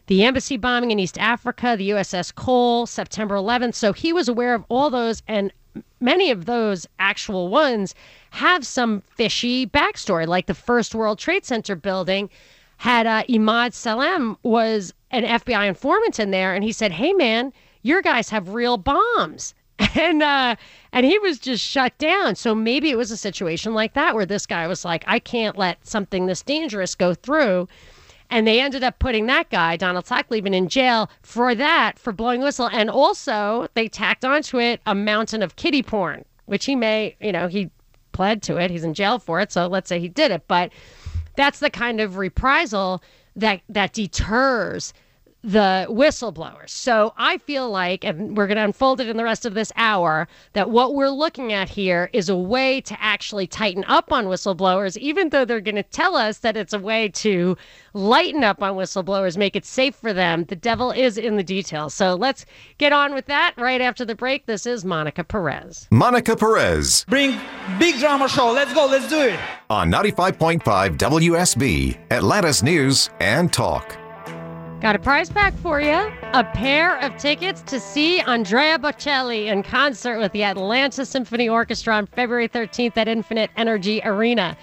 the 0.07 0.23
embassy 0.23 0.57
bombing 0.57 0.91
in 0.91 0.99
East 0.99 1.19
Africa, 1.19 1.75
the 1.77 1.91
USS 1.91 2.33
Cole, 2.33 2.85
September 2.87 3.35
11th. 3.35 3.75
So 3.75 3.93
he 3.93 4.11
was 4.11 4.27
aware 4.27 4.55
of 4.55 4.65
all 4.69 4.89
those, 4.89 5.21
and 5.27 5.53
many 5.99 6.31
of 6.31 6.45
those 6.45 6.87
actual 6.99 7.47
ones 7.47 7.93
have 8.31 8.65
some 8.65 9.01
fishy 9.15 9.67
backstory, 9.67 10.27
like 10.27 10.47
the 10.47 10.53
first 10.53 10.95
World 10.95 11.19
Trade 11.19 11.45
Center 11.45 11.75
building 11.75 12.29
had 12.83 13.07
uh, 13.07 13.23
Imad 13.29 13.71
Salem 13.71 14.35
was 14.43 14.93
an 15.09 15.23
FBI 15.23 15.69
informant 15.69 16.19
in 16.19 16.31
there, 16.31 16.53
and 16.53 16.65
he 16.65 16.73
said, 16.73 16.91
"Hey, 16.91 17.13
man, 17.13 17.53
your 17.81 18.01
guys 18.01 18.29
have 18.29 18.53
real 18.53 18.77
bombs." 18.77 19.55
And 19.95 20.21
uh, 20.21 20.55
and 20.91 21.05
he 21.05 21.17
was 21.19 21.39
just 21.39 21.63
shut 21.63 21.97
down. 21.97 22.35
So 22.35 22.53
maybe 22.53 22.89
it 22.89 22.97
was 22.97 23.09
a 23.09 23.15
situation 23.15 23.73
like 23.73 23.93
that 23.93 24.15
where 24.15 24.25
this 24.25 24.45
guy 24.45 24.67
was 24.67 24.83
like, 24.83 25.05
"I 25.07 25.19
can't 25.19 25.57
let 25.57 25.87
something 25.87 26.25
this 26.25 26.41
dangerous 26.41 26.93
go 26.93 27.13
through." 27.13 27.69
And 28.29 28.45
they 28.45 28.59
ended 28.59 28.83
up 28.83 28.99
putting 28.99 29.27
that 29.27 29.49
guy, 29.49 29.77
Donald 29.77 30.05
Sachtleben, 30.05 30.53
in 30.53 30.67
jail 30.67 31.09
for 31.21 31.55
that, 31.55 31.97
for 31.97 32.11
blowing 32.11 32.41
whistle. 32.41 32.69
And 32.69 32.89
also, 32.89 33.67
they 33.75 33.87
tacked 33.87 34.25
onto 34.25 34.59
it 34.59 34.81
a 34.85 34.93
mountain 34.93 35.41
of 35.41 35.55
kitty 35.55 35.83
porn, 35.83 36.25
which 36.47 36.65
he 36.65 36.75
may, 36.75 37.15
you 37.21 37.31
know, 37.31 37.47
he 37.47 37.69
pled 38.11 38.41
to 38.43 38.57
it. 38.57 38.71
He's 38.71 38.83
in 38.83 38.93
jail 38.93 39.19
for 39.19 39.39
it. 39.39 39.53
So 39.53 39.67
let's 39.67 39.87
say 39.87 39.99
he 39.99 40.09
did 40.09 40.31
it. 40.31 40.47
But 40.47 40.71
that's 41.35 41.59
the 41.59 41.69
kind 41.69 41.99
of 41.99 42.17
reprisal 42.17 43.01
that 43.35 43.61
that 43.69 43.93
deters 43.93 44.93
the 45.43 45.85
whistleblowers. 45.89 46.69
So 46.69 47.13
I 47.17 47.37
feel 47.39 47.69
like, 47.69 48.05
and 48.05 48.37
we're 48.37 48.47
going 48.47 48.57
to 48.57 48.63
unfold 48.63 49.01
it 49.01 49.09
in 49.09 49.17
the 49.17 49.23
rest 49.23 49.45
of 49.45 49.53
this 49.53 49.71
hour, 49.75 50.27
that 50.53 50.69
what 50.69 50.95
we're 50.95 51.09
looking 51.09 51.51
at 51.51 51.67
here 51.67 52.09
is 52.13 52.29
a 52.29 52.35
way 52.35 52.79
to 52.81 53.01
actually 53.01 53.47
tighten 53.47 53.83
up 53.87 54.13
on 54.13 54.25
whistleblowers, 54.25 54.95
even 54.97 55.29
though 55.29 55.43
they're 55.43 55.59
going 55.59 55.75
to 55.75 55.83
tell 55.83 56.15
us 56.15 56.39
that 56.39 56.55
it's 56.55 56.73
a 56.73 56.79
way 56.79 57.09
to 57.09 57.57
lighten 57.93 58.43
up 58.43 58.63
on 58.63 58.75
whistleblowers, 58.75 59.37
make 59.37 59.55
it 59.55 59.65
safe 59.65 59.95
for 59.95 60.13
them. 60.13 60.45
The 60.45 60.55
devil 60.55 60.91
is 60.91 61.17
in 61.17 61.35
the 61.35 61.43
details. 61.43 61.93
So 61.93 62.15
let's 62.15 62.45
get 62.77 62.93
on 62.93 63.13
with 63.13 63.25
that 63.25 63.53
right 63.57 63.81
after 63.81 64.05
the 64.05 64.15
break. 64.15 64.45
This 64.45 64.65
is 64.65 64.85
Monica 64.85 65.23
Perez. 65.23 65.87
Monica 65.91 66.37
Perez. 66.37 67.05
Bring 67.09 67.37
big 67.79 67.99
drama 67.99 68.29
show. 68.29 68.51
Let's 68.51 68.73
go. 68.73 68.85
Let's 68.85 69.09
do 69.09 69.19
it. 69.19 69.39
On 69.69 69.91
95.5 69.91 70.61
WSB, 70.97 71.97
Atlanta's 72.11 72.63
News 72.63 73.09
and 73.19 73.51
Talk. 73.51 74.02
Got 74.83 74.95
a 74.97 74.99
prize 74.99 75.29
pack 75.29 75.55
for 75.59 75.79
you 75.79 76.11
a 76.33 76.43
pair 76.43 76.97
of 76.97 77.15
tickets 77.15 77.61
to 77.61 77.79
see 77.79 78.19
Andrea 78.19 78.77
Bocelli 78.77 79.45
in 79.45 79.63
concert 79.63 80.19
with 80.19 80.33
the 80.33 80.43
Atlanta 80.43 81.05
Symphony 81.05 81.47
Orchestra 81.47 81.95
on 81.95 82.05
February 82.05 82.49
13th 82.49 82.97
at 82.97 83.07
Infinite 83.07 83.49
Energy 83.55 84.01
Arena. 84.03 84.57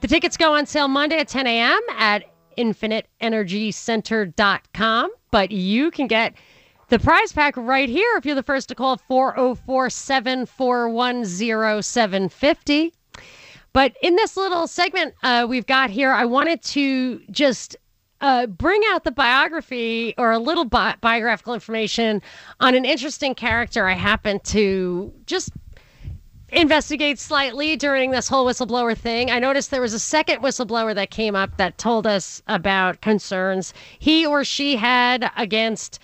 The 0.00 0.08
tickets 0.08 0.38
go 0.38 0.54
on 0.54 0.64
sale 0.64 0.88
Monday 0.88 1.18
at 1.18 1.28
10 1.28 1.46
a.m. 1.46 1.78
at 1.98 2.24
infiniteenergycenter.com, 2.56 5.10
but 5.30 5.50
you 5.50 5.90
can 5.90 6.06
get 6.06 6.32
the 6.88 6.98
prize 6.98 7.34
pack 7.34 7.54
right 7.58 7.90
here 7.90 8.16
if 8.16 8.24
you're 8.24 8.34
the 8.34 8.42
first 8.42 8.70
to 8.70 8.74
call 8.74 8.96
404 8.96 9.90
741 9.90 11.82
0750. 11.82 12.94
But 13.74 13.94
in 14.00 14.16
this 14.16 14.38
little 14.38 14.66
segment 14.66 15.12
uh, 15.22 15.44
we've 15.46 15.66
got 15.66 15.90
here, 15.90 16.12
I 16.12 16.24
wanted 16.24 16.62
to 16.62 17.20
just 17.30 17.76
uh, 18.20 18.46
bring 18.46 18.80
out 18.88 19.04
the 19.04 19.10
biography 19.10 20.14
or 20.16 20.32
a 20.32 20.38
little 20.38 20.64
bi- 20.64 20.96
biographical 21.00 21.54
information 21.54 22.22
on 22.60 22.74
an 22.74 22.84
interesting 22.84 23.34
character 23.34 23.86
I 23.86 23.92
happened 23.92 24.44
to 24.44 25.12
just 25.26 25.50
investigate 26.48 27.18
slightly 27.18 27.76
during 27.76 28.12
this 28.12 28.28
whole 28.28 28.46
whistleblower 28.46 28.96
thing. 28.96 29.30
I 29.30 29.38
noticed 29.38 29.70
there 29.70 29.80
was 29.80 29.92
a 29.92 29.98
second 29.98 30.42
whistleblower 30.42 30.94
that 30.94 31.10
came 31.10 31.34
up 31.34 31.56
that 31.56 31.76
told 31.76 32.06
us 32.06 32.42
about 32.46 33.00
concerns 33.00 33.74
he 33.98 34.24
or 34.24 34.44
she 34.44 34.76
had 34.76 35.30
against 35.36 35.98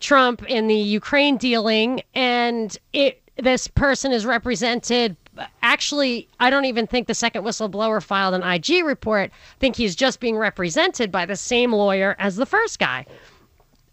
Trump 0.00 0.48
in 0.48 0.68
the 0.68 0.76
Ukraine 0.76 1.36
dealing, 1.36 2.02
and 2.14 2.76
it 2.92 3.20
this 3.36 3.68
person 3.68 4.12
is 4.12 4.26
represented 4.26 5.16
actually, 5.62 6.28
I 6.40 6.50
don't 6.50 6.64
even 6.64 6.86
think 6.86 7.06
the 7.06 7.14
second 7.14 7.44
whistleblower 7.44 8.02
filed 8.02 8.34
an 8.34 8.42
IG 8.42 8.84
report. 8.84 9.30
I 9.30 9.58
think 9.58 9.76
he's 9.76 9.96
just 9.96 10.20
being 10.20 10.36
represented 10.36 11.10
by 11.10 11.26
the 11.26 11.36
same 11.36 11.72
lawyer 11.72 12.16
as 12.18 12.36
the 12.36 12.46
first 12.46 12.78
guy, 12.78 13.06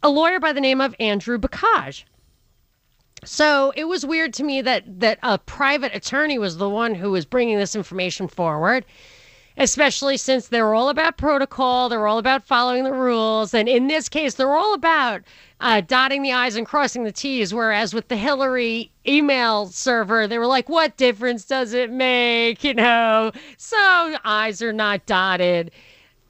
a 0.02 0.10
lawyer 0.10 0.40
by 0.40 0.54
the 0.54 0.62
name 0.62 0.82
of 0.82 0.96
Andrew 1.00 1.38
Bakaj. 1.38 2.04
So 3.24 3.74
it 3.76 3.86
was 3.86 4.06
weird 4.06 4.34
to 4.36 4.44
me 4.44 4.62
that 4.62 5.00
that 5.00 5.20
a 5.24 5.38
private 5.38 5.96
attorney 5.96 6.38
was 6.38 6.58
the 6.58 6.70
one 6.70 6.94
who 6.94 7.12
was 7.12 7.26
bringing 7.26 7.58
this 7.58 7.76
information 7.76 8.28
forward 8.28 8.86
especially 9.58 10.18
since 10.18 10.48
they're 10.48 10.74
all 10.74 10.90
about 10.90 11.18
protocol, 11.18 11.90
they're 11.90 12.08
all 12.08 12.18
about 12.18 12.46
following 12.46 12.84
the 12.84 12.92
rules. 12.92 13.54
And 13.54 13.70
in 13.70 13.88
this 13.88 14.10
case, 14.10 14.36
they're 14.36 14.56
all 14.56 14.74
about 14.74 15.22
uh, 15.62 15.82
dotting 15.82 16.22
the 16.22 16.34
I's 16.34 16.56
and 16.56 16.66
crossing 16.66 17.04
the 17.04 17.12
T's. 17.12 17.54
Whereas 17.54 17.94
with 17.94 18.08
the 18.08 18.18
Hillary 18.18 18.92
email 19.08 19.68
server, 19.68 20.28
they 20.28 20.38
were 20.38 20.48
like, 20.48 20.68
what 20.68 20.98
difference 20.98 21.46
does 21.46 21.74
it 21.74 21.92
make? 21.92 22.64
You 22.64 22.74
know, 22.74 23.32
so 23.58 24.18
I's 24.26 24.62
are 24.62 24.74
not 24.74 25.06
dotted. 25.06 25.72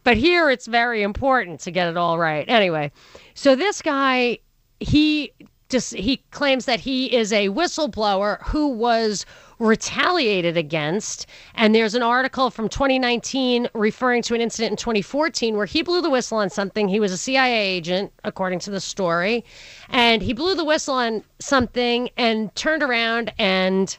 But 0.03 0.17
here 0.17 0.51
it's 0.51 0.67
very 0.67 1.01
important 1.01 1.61
to 1.61 1.71
get 1.71 1.87
it 1.87 1.97
all 1.97 2.19
right. 2.19 2.47
Anyway, 2.47 2.91
so 3.33 3.55
this 3.55 3.81
guy, 3.81 4.37
he 4.79 5.31
just 5.69 5.95
he 5.95 6.17
claims 6.31 6.65
that 6.65 6.79
he 6.79 7.13
is 7.15 7.33
a 7.33 7.49
whistleblower 7.49 8.41
who 8.43 8.67
was 8.67 9.25
retaliated 9.59 10.57
against. 10.57 11.27
And 11.53 11.73
there's 11.73 11.95
an 11.95 12.03
article 12.03 12.49
from 12.49 12.69
2019 12.69 13.69
referring 13.73 14.21
to 14.23 14.35
an 14.35 14.41
incident 14.41 14.71
in 14.71 14.77
2014 14.77 15.55
where 15.55 15.65
he 15.65 15.81
blew 15.81 16.01
the 16.01 16.09
whistle 16.09 16.37
on 16.37 16.49
something. 16.49 16.87
He 16.87 16.99
was 16.99 17.11
a 17.11 17.17
CIA 17.17 17.67
agent, 17.67 18.11
according 18.23 18.59
to 18.59 18.71
the 18.71 18.81
story. 18.81 19.45
And 19.89 20.21
he 20.21 20.33
blew 20.33 20.55
the 20.55 20.65
whistle 20.65 20.95
on 20.95 21.23
something 21.39 22.09
and 22.17 22.53
turned 22.55 22.83
around 22.83 23.33
and 23.37 23.97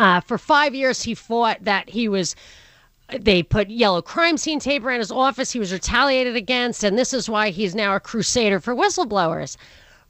uh, 0.00 0.20
for 0.20 0.38
five 0.38 0.74
years 0.74 1.02
he 1.02 1.14
fought 1.14 1.58
that 1.62 1.88
he 1.88 2.08
was 2.08 2.34
they 3.20 3.42
put 3.42 3.70
yellow 3.70 4.02
crime 4.02 4.36
scene 4.36 4.60
tape 4.60 4.84
around 4.84 4.98
his 4.98 5.10
office. 5.10 5.50
He 5.50 5.58
was 5.58 5.72
retaliated 5.72 6.36
against, 6.36 6.84
and 6.84 6.98
this 6.98 7.14
is 7.14 7.28
why 7.28 7.48
he's 7.48 7.74
now 7.74 7.96
a 7.96 8.00
crusader 8.00 8.60
for 8.60 8.74
whistleblowers. 8.74 9.56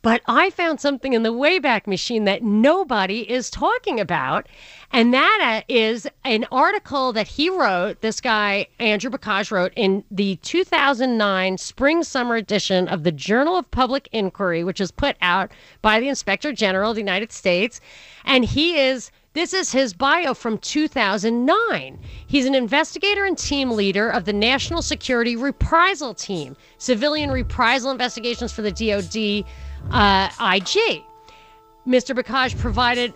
But 0.01 0.23
I 0.27 0.51
found 0.51 0.81
something 0.81 1.13
in 1.13 1.25
the 1.25 1.33
Wayback 1.33 1.89
Machine 1.89 2.25
that 2.25 2.45
nobody 2.45 3.29
is 3.31 3.51
talking 3.51 3.99
about. 3.99 4.47
And 4.93 5.13
that 5.13 5.65
uh, 5.69 6.09
an 6.25 6.47
article 6.53 7.13
that 7.13 7.27
he 7.27 7.51
wrote, 7.51 8.01
this 8.01 8.21
guy, 8.21 8.69
Andrew 8.79 9.11
Bakaj, 9.11 9.51
wrote 9.51 9.73
in 9.75 10.05
the 10.11 10.37
2009 10.37 11.59
spring 11.59 12.05
summer 12.05 12.37
edition 12.37 12.87
of 12.89 13.03
the 13.03 13.13
Journal 13.13 13.57
of 13.57 13.71
Public 13.73 14.09
Inquiry, 14.13 14.63
which 14.63 14.81
is 14.81 14.93
put 14.93 15.17
out 15.21 15.51
by 15.83 15.99
the 15.99 16.09
Inspector 16.09 16.51
General 16.53 16.91
of 16.91 16.95
the 16.95 17.03
United 17.03 17.33
States. 17.33 17.81
And 18.25 18.45
he 18.45 18.79
is 18.79 19.11
This 19.35 19.53
is 19.53 19.73
his 19.73 19.95
bio 19.95 20.33
from 20.33 20.59
2009. 20.59 21.99
He's 22.27 22.47
an 22.47 22.55
investigator 22.55 23.25
and 23.25 23.37
team 23.37 23.73
leader 23.73 24.09
of 24.09 24.25
the 24.25 24.33
National 24.33 24.81
Security 24.81 25.37
Reprisal 25.37 26.15
Team, 26.15 26.57
civilian 26.79 27.31
reprisal 27.31 27.91
investigations 27.91 28.53
for 28.53 28.63
the 28.63 28.73
DoD 28.73 29.45
uh, 29.91 30.29
IG. 30.41 31.05
Mr. 31.87 32.15
Bakaj 32.15 32.59
provided 32.59 33.15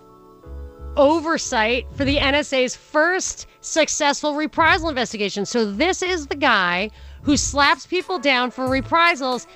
oversight 0.96 1.86
for 1.94 2.04
the 2.04 2.16
NSA's 2.16 2.76
first 2.76 3.46
successful 3.60 4.34
reprisal 4.34 4.88
investigation. 4.88 5.46
So 5.46 5.70
this 5.70 6.02
is 6.02 6.26
the 6.26 6.34
guy 6.34 6.90
who 7.22 7.36
slaps 7.36 7.86
people 7.86 8.18
down 8.18 8.50
for 8.50 8.68
reprisals, 8.68 9.46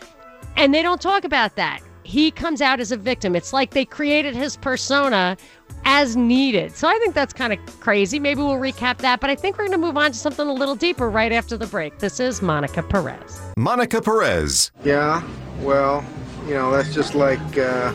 and 0.57 0.73
they 0.73 0.83
don't 0.83 1.01
talk 1.01 1.25
about 1.25 1.57
that. 1.57 1.81
He 2.05 2.31
comes 2.31 2.61
out 2.61 2.79
as 2.79 2.93
a 2.93 2.97
victim. 2.97 3.35
It's 3.35 3.53
like 3.53 3.71
they 3.73 3.85
created 3.85 4.37
his 4.37 4.57
persona 4.57 5.37
as 5.85 6.17
needed. 6.17 6.73
So 6.77 6.87
I 6.87 6.97
think 6.99 7.15
that's 7.15 7.33
kind 7.33 7.53
of 7.53 7.81
crazy. 7.81 8.21
Maybe 8.21 8.43
we'll 8.43 8.55
recap 8.59 8.99
that, 8.99 9.21
but 9.21 9.29
I 9.29 9.35
think 9.35 9.59
we're 9.59 9.67
going 9.67 9.81
to 9.81 9.87
move 9.87 9.97
on 9.97 10.13
to 10.13 10.19
something 10.19 10.47
a 10.47 10.53
little 10.53 10.77
deeper 10.77 11.11
right 11.11 11.33
after 11.33 11.57
the 11.57 11.67
break. 11.67 11.99
This 11.99 12.21
is 12.21 12.41
Monica 12.43 12.83
Perez. 12.83 13.41
Monica 13.57 14.01
Perez. 14.01 14.71
Yeah, 14.85 15.23
well, 15.63 16.05
you 16.47 16.55
know, 16.55 16.71
that's 16.71 16.95
just 16.95 17.15
like 17.15 17.41
uh, 17.59 17.93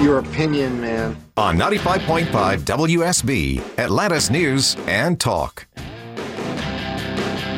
your 0.00 0.18
opinion, 0.18 0.80
man. 0.80 1.16
On 1.36 1.56
95.5 1.56 2.26
WSB, 2.60 3.78
Atlanta's 3.78 4.30
News 4.30 4.76
and 4.86 5.18
Talk. 5.18 5.66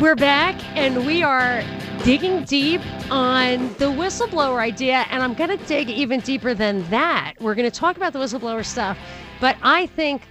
We're 0.01 0.15
back 0.15 0.55
and 0.77 1.05
we 1.05 1.25
are 1.25 1.65
digging 2.05 2.45
deep 2.45 2.81
on 3.11 3.69
the 3.75 3.87
whistleblower 3.87 4.61
idea, 4.61 5.05
and 5.11 5.23
I'm 5.23 5.35
going 5.35 5.51
to 5.51 5.65
dig 5.67 5.91
even 5.91 6.21
deeper 6.21 6.55
than 6.55 6.89
that. 6.91 7.35
We're 7.41 7.57
going 7.57 7.69
to 7.69 7.77
talk 7.77 7.97
about 7.97 8.13
the 8.13 8.21
whistleblower 8.21 8.65
stuff, 8.65 8.97
but 9.41 9.57
I 9.63 9.87
think 9.87 10.23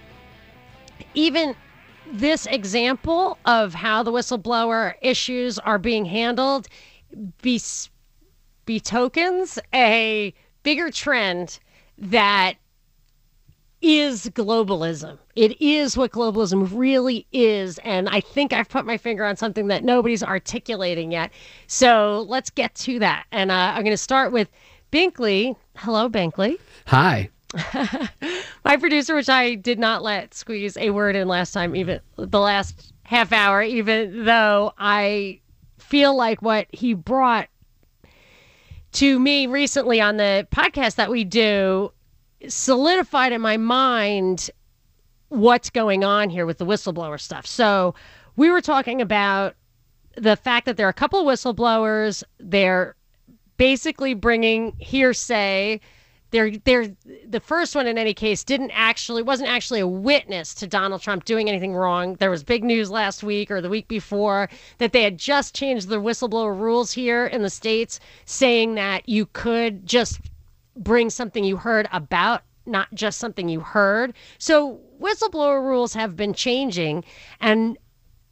even 1.12 1.54
this 2.10 2.46
example 2.46 3.36
of 3.44 3.74
how 3.74 4.02
the 4.02 4.10
whistleblower 4.10 4.94
issues 5.02 5.58
are 5.58 5.78
being 5.78 6.06
handled 6.06 6.68
bes- 7.42 7.90
betokens 8.68 9.58
a 9.72 10.34
bigger 10.62 10.90
trend 10.90 11.58
that 11.96 12.56
is 13.80 14.26
globalism. 14.34 15.16
It 15.34 15.58
is 15.58 15.96
what 15.96 16.12
globalism 16.12 16.68
really 16.74 17.26
is. 17.32 17.78
And 17.78 18.10
I 18.10 18.20
think 18.20 18.52
I've 18.52 18.68
put 18.68 18.84
my 18.84 18.98
finger 18.98 19.24
on 19.24 19.36
something 19.38 19.68
that 19.68 19.84
nobody's 19.84 20.22
articulating 20.22 21.10
yet. 21.10 21.32
So 21.66 22.26
let's 22.28 22.50
get 22.50 22.74
to 22.74 22.98
that. 22.98 23.24
And 23.32 23.50
uh, 23.50 23.72
I'm 23.74 23.84
going 23.84 23.94
to 23.94 23.96
start 23.96 24.32
with 24.32 24.50
Binkley. 24.92 25.56
Hello, 25.76 26.10
Binkley. 26.10 26.58
Hi. 26.88 27.30
my 28.66 28.76
producer, 28.76 29.14
which 29.14 29.30
I 29.30 29.54
did 29.54 29.78
not 29.78 30.02
let 30.02 30.34
squeeze 30.34 30.76
a 30.76 30.90
word 30.90 31.16
in 31.16 31.26
last 31.26 31.52
time, 31.52 31.74
even 31.74 32.00
the 32.18 32.38
last 32.38 32.92
half 33.04 33.32
hour, 33.32 33.62
even 33.62 34.26
though 34.26 34.74
I 34.76 35.40
feel 35.78 36.14
like 36.14 36.42
what 36.42 36.66
he 36.70 36.92
brought 36.92 37.48
to 38.92 39.18
me 39.18 39.46
recently 39.46 40.00
on 40.00 40.16
the 40.16 40.46
podcast 40.50 40.96
that 40.96 41.10
we 41.10 41.24
do 41.24 41.92
solidified 42.46 43.32
in 43.32 43.40
my 43.40 43.56
mind 43.56 44.50
what's 45.28 45.70
going 45.70 46.04
on 46.04 46.30
here 46.30 46.46
with 46.46 46.58
the 46.58 46.66
whistleblower 46.66 47.20
stuff. 47.20 47.46
So 47.46 47.94
we 48.36 48.50
were 48.50 48.60
talking 48.60 49.00
about 49.00 49.56
the 50.16 50.36
fact 50.36 50.66
that 50.66 50.76
there 50.76 50.86
are 50.86 50.90
a 50.90 50.94
couple 50.94 51.20
of 51.20 51.26
whistleblowers. 51.26 52.22
They're 52.38 52.96
basically 53.56 54.14
bringing 54.14 54.74
hearsay. 54.78 55.80
They're, 56.30 56.50
they're, 56.50 56.94
the 57.26 57.40
first 57.40 57.74
one, 57.74 57.86
in 57.86 57.96
any 57.96 58.12
case, 58.12 58.44
didn't 58.44 58.70
actually 58.72 59.22
wasn't 59.22 59.48
actually 59.48 59.80
a 59.80 59.86
witness 59.86 60.54
to 60.56 60.66
Donald 60.66 61.00
Trump 61.00 61.24
doing 61.24 61.48
anything 61.48 61.74
wrong. 61.74 62.14
There 62.16 62.30
was 62.30 62.42
big 62.42 62.64
news 62.64 62.90
last 62.90 63.22
week 63.22 63.50
or 63.50 63.60
the 63.60 63.70
week 63.70 63.88
before 63.88 64.48
that 64.78 64.92
they 64.92 65.02
had 65.02 65.16
just 65.16 65.54
changed 65.54 65.88
the 65.88 66.00
whistleblower 66.00 66.58
rules 66.58 66.92
here 66.92 67.26
in 67.26 67.42
the 67.42 67.50
states, 67.50 67.98
saying 68.26 68.74
that 68.74 69.08
you 69.08 69.26
could 69.32 69.86
just 69.86 70.20
bring 70.76 71.10
something 71.10 71.44
you 71.44 71.56
heard 71.56 71.88
about, 71.92 72.42
not 72.66 72.92
just 72.94 73.18
something 73.18 73.48
you 73.48 73.60
heard. 73.60 74.14
So 74.38 74.80
whistleblower 75.00 75.62
rules 75.62 75.94
have 75.94 76.16
been 76.16 76.34
changing 76.34 77.04
and 77.40 77.78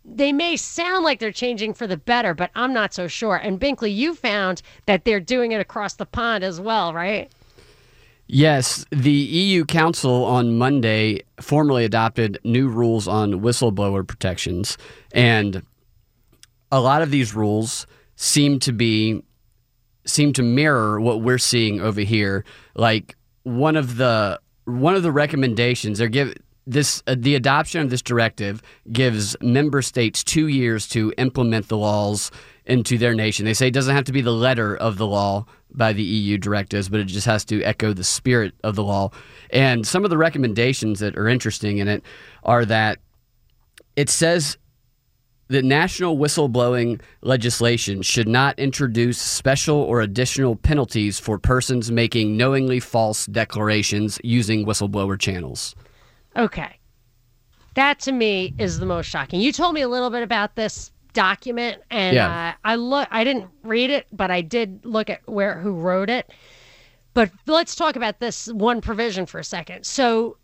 they 0.08 0.32
may 0.32 0.56
sound 0.56 1.04
like 1.04 1.18
they're 1.18 1.32
changing 1.32 1.74
for 1.74 1.86
the 1.86 1.96
better, 1.96 2.32
but 2.32 2.50
I'm 2.54 2.72
not 2.72 2.94
so 2.94 3.08
sure. 3.08 3.36
And 3.36 3.58
Binkley, 3.58 3.94
you 3.94 4.14
found 4.14 4.62
that 4.86 5.04
they're 5.04 5.18
doing 5.18 5.50
it 5.52 5.60
across 5.60 5.94
the 5.94 6.06
pond 6.06 6.44
as 6.44 6.60
well, 6.60 6.94
right? 6.94 7.32
Yes, 8.28 8.84
the 8.90 9.12
EU 9.12 9.64
Council 9.64 10.24
on 10.24 10.58
Monday 10.58 11.22
formally 11.40 11.84
adopted 11.84 12.38
new 12.42 12.68
rules 12.68 13.06
on 13.06 13.34
whistleblower 13.34 14.06
protections. 14.06 14.76
And 15.12 15.62
a 16.72 16.80
lot 16.80 17.02
of 17.02 17.10
these 17.10 17.34
rules 17.34 17.86
seem 18.16 18.58
to 18.60 18.72
be 18.72 19.22
seem 20.06 20.32
to 20.32 20.42
mirror 20.42 21.00
what 21.00 21.20
we're 21.20 21.38
seeing 21.38 21.80
over 21.80 22.00
here. 22.00 22.44
Like 22.74 23.16
one 23.44 23.76
of 23.76 23.96
the 23.96 24.40
one 24.64 24.96
of 24.96 25.04
the 25.04 25.12
recommendations 25.12 25.98
they're 25.98 26.08
give 26.08 26.34
this 26.66 27.02
uh, 27.06 27.14
the 27.16 27.34
adoption 27.34 27.80
of 27.80 27.90
this 27.90 28.02
directive 28.02 28.62
gives 28.92 29.36
member 29.40 29.82
states 29.82 30.24
two 30.24 30.48
years 30.48 30.88
to 30.88 31.12
implement 31.16 31.68
the 31.68 31.76
laws 31.76 32.30
into 32.64 32.98
their 32.98 33.14
nation. 33.14 33.44
They 33.44 33.54
say 33.54 33.68
it 33.68 33.74
doesn't 33.74 33.94
have 33.94 34.04
to 34.04 34.12
be 34.12 34.20
the 34.20 34.32
letter 34.32 34.76
of 34.76 34.98
the 34.98 35.06
law 35.06 35.46
by 35.70 35.92
the 35.92 36.02
EU 36.02 36.38
directives, 36.38 36.88
but 36.88 37.00
it 37.00 37.04
just 37.04 37.26
has 37.26 37.44
to 37.46 37.62
echo 37.62 37.92
the 37.92 38.04
spirit 38.04 38.54
of 38.64 38.74
the 38.74 38.82
law. 38.82 39.10
And 39.50 39.86
some 39.86 40.04
of 40.04 40.10
the 40.10 40.18
recommendations 40.18 40.98
that 41.00 41.16
are 41.16 41.28
interesting 41.28 41.78
in 41.78 41.86
it 41.86 42.02
are 42.42 42.64
that 42.64 42.98
it 43.94 44.10
says 44.10 44.58
that 45.48 45.64
national 45.64 46.18
whistleblowing 46.18 47.00
legislation 47.22 48.02
should 48.02 48.26
not 48.26 48.58
introduce 48.58 49.20
special 49.20 49.76
or 49.76 50.00
additional 50.00 50.56
penalties 50.56 51.20
for 51.20 51.38
persons 51.38 51.92
making 51.92 52.36
knowingly 52.36 52.80
false 52.80 53.26
declarations 53.26 54.18
using 54.24 54.66
whistleblower 54.66 55.18
channels. 55.18 55.76
Okay. 56.36 56.78
That 57.74 58.00
to 58.00 58.12
me 58.12 58.54
is 58.58 58.78
the 58.78 58.86
most 58.86 59.06
shocking. 59.06 59.40
You 59.40 59.52
told 59.52 59.74
me 59.74 59.82
a 59.82 59.88
little 59.88 60.10
bit 60.10 60.22
about 60.22 60.54
this 60.56 60.90
document 61.12 61.82
and 61.90 62.14
Yeah. 62.14 62.50
uh, 62.50 62.52
I 62.64 62.76
look 62.76 63.08
I 63.10 63.24
didn't 63.24 63.48
read 63.62 63.90
it, 63.90 64.06
but 64.12 64.30
I 64.30 64.42
did 64.42 64.84
look 64.84 65.08
at 65.10 65.20
where 65.26 65.58
who 65.60 65.72
wrote 65.72 66.10
it. 66.10 66.30
But 67.14 67.30
let's 67.46 67.74
talk 67.74 67.96
about 67.96 68.20
this 68.20 68.48
one 68.48 68.80
provision 68.82 69.24
for 69.24 69.38
a 69.38 69.44
second. 69.44 69.86
So 69.86 70.36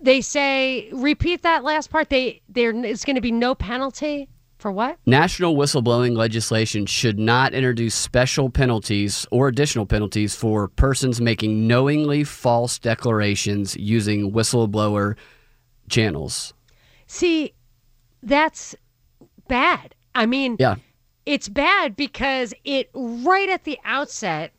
they 0.00 0.20
say 0.20 0.88
repeat 0.92 1.42
that 1.42 1.62
last 1.62 1.90
part. 1.90 2.10
They 2.10 2.42
there 2.48 2.72
is 2.84 3.04
going 3.04 3.14
to 3.16 3.22
be 3.22 3.32
no 3.32 3.54
penalty 3.54 4.28
for 4.64 4.72
what? 4.72 4.96
National 5.04 5.54
whistleblowing 5.56 6.16
legislation 6.16 6.86
should 6.86 7.18
not 7.18 7.52
introduce 7.52 7.94
special 7.94 8.48
penalties 8.48 9.26
or 9.30 9.46
additional 9.46 9.84
penalties 9.84 10.34
for 10.34 10.68
persons 10.68 11.20
making 11.20 11.66
knowingly 11.68 12.24
false 12.24 12.78
declarations 12.78 13.76
using 13.76 14.32
whistleblower 14.32 15.16
channels. 15.90 16.54
See, 17.06 17.52
that's 18.22 18.74
bad. 19.48 19.94
I 20.14 20.24
mean, 20.24 20.56
Yeah. 20.58 20.76
it's 21.26 21.50
bad 21.50 21.94
because 21.94 22.54
it 22.64 22.88
right 22.94 23.50
at 23.50 23.64
the 23.64 23.78
outset 23.84 24.54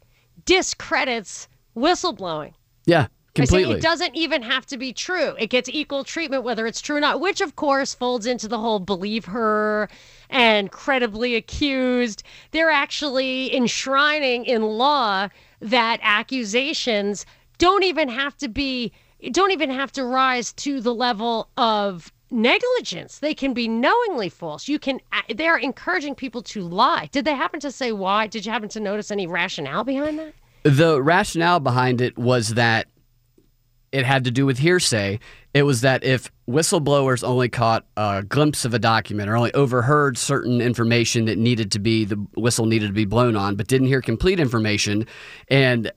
discredits 0.46 1.48
whistleblowing. 1.76 2.54
Yeah, 2.86 3.08
I 3.38 3.46
say 3.46 3.64
it 3.64 3.82
doesn't 3.82 4.16
even 4.16 4.42
have 4.42 4.66
to 4.68 4.78
be 4.78 4.94
true. 4.94 5.36
It 5.38 5.48
gets 5.48 5.70
equal 5.70 6.04
treatment 6.04 6.44
whether 6.44 6.66
it's 6.66 6.82
true 6.82 6.98
or 6.98 7.00
not, 7.00 7.20
which 7.20 7.42
of 7.42 7.56
course 7.56 7.94
folds 7.94 8.26
into 8.26 8.48
the 8.48 8.60
whole 8.60 8.80
believe 8.80 9.26
her 9.26 9.90
and 10.30 10.72
credibly 10.72 11.36
accused. 11.36 12.24
They're 12.52 12.72
actually 12.72 13.56
enshrining 13.56 14.46
in 14.46 14.64
law 14.64 15.30
that 15.60 16.00
accusations 16.02 17.26
don't 17.58 17.84
even 17.84 18.10
have 18.10 18.38
to 18.38 18.48
be 18.48 18.92
don't 19.32 19.52
even 19.52 19.70
have 19.70 19.92
to 19.94 20.04
rise 20.04 20.54
to 20.54 20.82
the 20.82 20.94
level 20.94 21.50
of 21.58 22.12
negligence. 22.32 23.20
They 23.20 23.34
can 23.34 23.54
be 23.54 23.68
knowingly 23.68 24.30
false. 24.30 24.68
You 24.68 24.80
can 24.80 25.00
uh, 25.12 25.22
they're 25.36 25.58
encouraging 25.58 26.16
people 26.16 26.42
to 26.44 26.62
lie. 26.62 27.10
Did 27.12 27.26
they 27.26 27.34
happen 27.34 27.60
to 27.62 27.72
say 27.72 27.92
why? 27.92 28.28
Did 28.28 28.46
you 28.46 28.52
happen 28.52 28.70
to 28.70 28.80
notice 28.80 29.12
any 29.12 29.28
rationale 29.28 29.84
behind 29.84 30.20
that? 30.20 30.34
The 30.64 31.02
rationale 31.02 31.60
behind 31.60 32.02
it 32.02 32.18
was 32.18 32.56
that 32.56 32.88
it 33.96 34.06
had 34.06 34.26
to 34.26 34.32
do 34.32 34.46
with 34.46 34.60
hearsay. 34.60 35.20
It 35.54 35.64
was 35.64 35.80
that 35.82 36.04
if 36.04 36.30
whistleblowers 36.50 37.24
only 37.24 37.48
caught 37.48 37.86
a 37.96 38.24
glimpse 38.28 38.66
of 38.66 38.74
a 38.74 38.80
document 38.80 39.30
or 39.30 39.38
only 39.38 39.54
overheard 39.54 40.18
certain 40.18 40.60
information 40.60 41.26
that 41.26 41.38
needed 41.38 41.72
to 41.72 41.80
be 41.80 42.04
the 42.04 42.18
whistle 42.36 42.66
needed 42.66 42.88
to 42.88 42.94
be 42.94 43.06
blown 43.06 43.38
on, 43.38 43.56
but 43.56 43.68
didn't 43.68 43.88
hear 43.88 44.02
complete 44.02 44.38
information, 44.38 45.08
and 45.48 45.94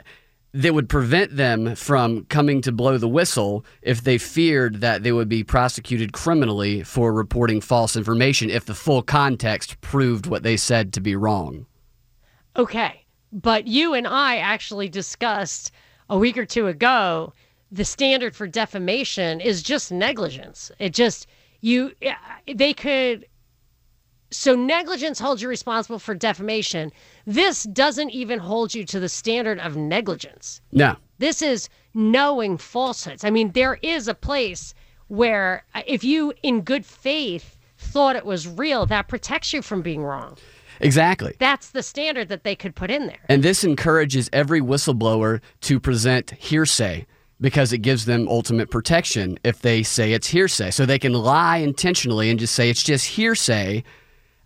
that 0.55 0.75
would 0.75 0.89
prevent 0.89 1.37
them 1.37 1.75
from 1.75 2.25
coming 2.27 2.63
to 2.63 2.71
blow 2.71 2.99
the 2.99 3.09
whistle 3.09 3.67
if 3.83 4.03
they 4.03 4.17
feared 4.17 4.81
that 4.81 5.03
they 5.03 5.11
would 5.11 5.29
be 5.29 5.43
prosecuted 5.43 6.13
criminally 6.13 6.85
for 6.85 7.13
reporting 7.13 7.61
false 7.61 7.97
information 7.97 8.49
if 8.49 8.65
the 8.65 8.75
full 8.75 9.03
context 9.03 9.81
proved 9.81 10.27
what 10.27 10.45
they 10.45 10.57
said 10.57 10.93
to 10.93 11.01
be 11.01 11.17
wrong. 11.17 11.67
Okay. 12.55 13.05
But 13.33 13.67
you 13.67 13.93
and 13.93 14.07
I 14.07 14.37
actually 14.37 14.89
discussed 14.89 15.73
a 16.09 16.17
week 16.17 16.39
or 16.39 16.47
two 16.47 16.69
ago 16.69 17.33
the 17.71 17.85
standard 17.85 18.35
for 18.35 18.47
defamation 18.47 19.41
is 19.41 19.63
just 19.63 19.93
negligence. 19.93 20.71
It 20.79 20.95
just 20.95 21.27
you 21.61 21.93
they 22.47 22.73
could 22.73 23.27
so 24.31 24.55
negligence 24.55 25.19
holds 25.19 25.41
you 25.41 25.49
responsible 25.49 25.99
for 25.99 26.15
defamation. 26.15 26.93
This 27.27 27.65
doesn't 27.65 28.11
even 28.11 28.39
hold 28.39 28.75
you 28.75 28.85
to 28.85 29.01
the 29.01 29.09
standard 29.09 29.59
of 29.59 29.77
negligence. 29.77 30.61
No. 30.71 30.97
This 31.19 31.41
is 31.41 31.69
knowing 31.95 32.59
falsehoods. 32.59 33.25
I 33.25 33.31
mean, 33.31 33.53
there 33.53 33.79
is 33.83 34.07
a 34.07 34.15
place 34.15 34.75
where 35.09 35.65
uh, 35.75 35.83
if 35.87 36.05
you 36.05 36.35
in 36.43 36.61
good 36.61 36.85
faith 36.85 37.57
thought 37.79 38.17
it 38.17 38.27
was 38.27 38.47
real, 38.47 38.87
that 38.87 39.09
protects 39.09 39.53
you 39.53 39.63
from 39.63 39.83
being 39.83 40.03
wrong. 40.03 40.37
Exactly. 40.81 41.35
That's 41.39 41.71
the 41.71 41.83
standard 41.83 42.29
that 42.29 42.45
they 42.45 42.55
could 42.55 42.77
put 42.77 42.91
in 42.91 43.07
there. 43.07 43.19
And 43.29 43.43
this 43.43 43.65
encourages 43.65 44.29
every 44.33 44.61
whistleblower 44.61 45.41
to 45.63 45.81
present 45.81 46.33
hearsay 46.33 47.07
because 47.41 47.73
it 47.73 47.79
gives 47.79 48.05
them 48.05 48.29
ultimate 48.29 48.71
protection 48.71 49.39
if 49.45 49.63
they 49.63 49.83
say 49.83 50.13
it's 50.13 50.29
hearsay. 50.29 50.71
So 50.71 50.85
they 50.85 50.99
can 50.99 51.13
lie 51.13 51.59
intentionally 51.59 52.31
and 52.31 52.39
just 52.39 52.55
say 52.55 52.69
it's 52.71 52.83
just 52.83 53.07
hearsay. 53.07 53.85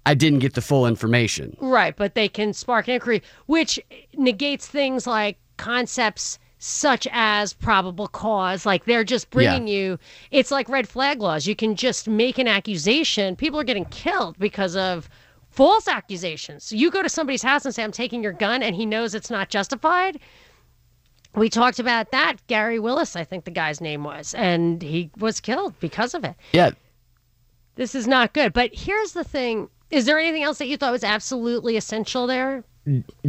I 0.04 0.14
didn't 0.14 0.40
get 0.40 0.54
the 0.54 0.60
full 0.60 0.86
information. 0.86 1.56
Right, 1.60 1.96
but 1.96 2.14
they 2.14 2.28
can 2.28 2.52
spark 2.52 2.88
inquiry, 2.88 3.22
which 3.46 3.78
negates 4.14 4.66
things 4.66 5.06
like 5.06 5.38
concepts 5.56 6.38
such 6.58 7.08
as 7.10 7.52
probable 7.52 8.08
cause. 8.08 8.66
Like 8.66 8.84
they're 8.84 9.04
just 9.04 9.30
bringing 9.30 9.66
yeah. 9.66 9.74
you, 9.74 9.98
it's 10.30 10.50
like 10.50 10.68
red 10.68 10.88
flag 10.88 11.20
laws. 11.20 11.46
You 11.46 11.56
can 11.56 11.76
just 11.76 12.08
make 12.08 12.38
an 12.38 12.48
accusation. 12.48 13.36
People 13.36 13.58
are 13.60 13.64
getting 13.64 13.84
killed 13.86 14.38
because 14.38 14.76
of 14.76 15.08
false 15.50 15.88
accusations. 15.88 16.72
You 16.72 16.90
go 16.90 17.02
to 17.02 17.08
somebody's 17.08 17.42
house 17.42 17.64
and 17.64 17.74
say, 17.74 17.82
I'm 17.82 17.92
taking 17.92 18.22
your 18.22 18.32
gun, 18.32 18.62
and 18.62 18.74
he 18.74 18.86
knows 18.86 19.14
it's 19.14 19.30
not 19.30 19.50
justified. 19.50 20.20
We 21.34 21.48
talked 21.48 21.78
about 21.78 22.10
that. 22.10 22.36
Gary 22.46 22.78
Willis, 22.78 23.16
I 23.16 23.24
think 23.24 23.44
the 23.44 23.50
guy's 23.50 23.80
name 23.80 24.04
was, 24.04 24.34
and 24.34 24.82
he 24.82 25.10
was 25.18 25.40
killed 25.40 25.78
because 25.80 26.14
of 26.14 26.24
it. 26.24 26.34
Yeah. 26.52 26.72
This 27.76 27.94
is 27.94 28.06
not 28.06 28.34
good. 28.34 28.52
But 28.52 28.74
here's 28.74 29.12
the 29.12 29.24
thing 29.24 29.68
is 29.90 30.06
there 30.06 30.18
anything 30.18 30.42
else 30.42 30.58
that 30.58 30.68
you 30.68 30.76
thought 30.76 30.92
was 30.92 31.04
absolutely 31.04 31.76
essential 31.76 32.26
there? 32.26 32.64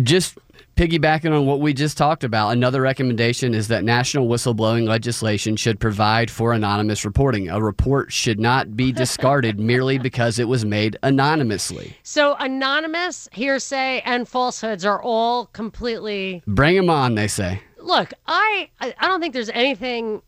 Just 0.02 0.38
piggybacking 0.76 1.36
on 1.36 1.46
what 1.46 1.60
we 1.60 1.74
just 1.74 1.98
talked 1.98 2.24
about, 2.24 2.50
another 2.50 2.82
recommendation 2.82 3.54
is 3.54 3.68
that 3.68 3.84
national 3.84 4.28
whistleblowing 4.28 4.88
legislation 4.88 5.56
should 5.56 5.80
provide 5.80 6.32
for 6.32 6.54
anonymous 6.54 7.06
reporting. 7.06 7.50
A 7.50 7.62
report 7.62 8.12
should 8.12 8.40
not 8.40 8.76
be 8.76 8.92
discarded 8.94 9.60
merely 9.60 9.98
because 9.98 10.40
it 10.40 10.48
was 10.48 10.66
made 10.66 10.98
anonymously. 11.04 11.98
So, 12.02 12.36
anonymous, 12.36 13.28
hearsay, 13.34 14.02
and 14.06 14.28
falsehoods 14.28 14.86
are 14.86 15.02
all 15.02 15.48
completely. 15.48 16.42
Bring 16.48 16.76
them 16.76 16.90
on, 16.90 17.16
they 17.16 17.28
say. 17.28 17.62
Look, 17.84 18.14
I 18.26 18.70
I 18.80 18.94
don't 19.02 19.20
think 19.20 19.34
there's 19.34 19.50
anything 19.50 20.22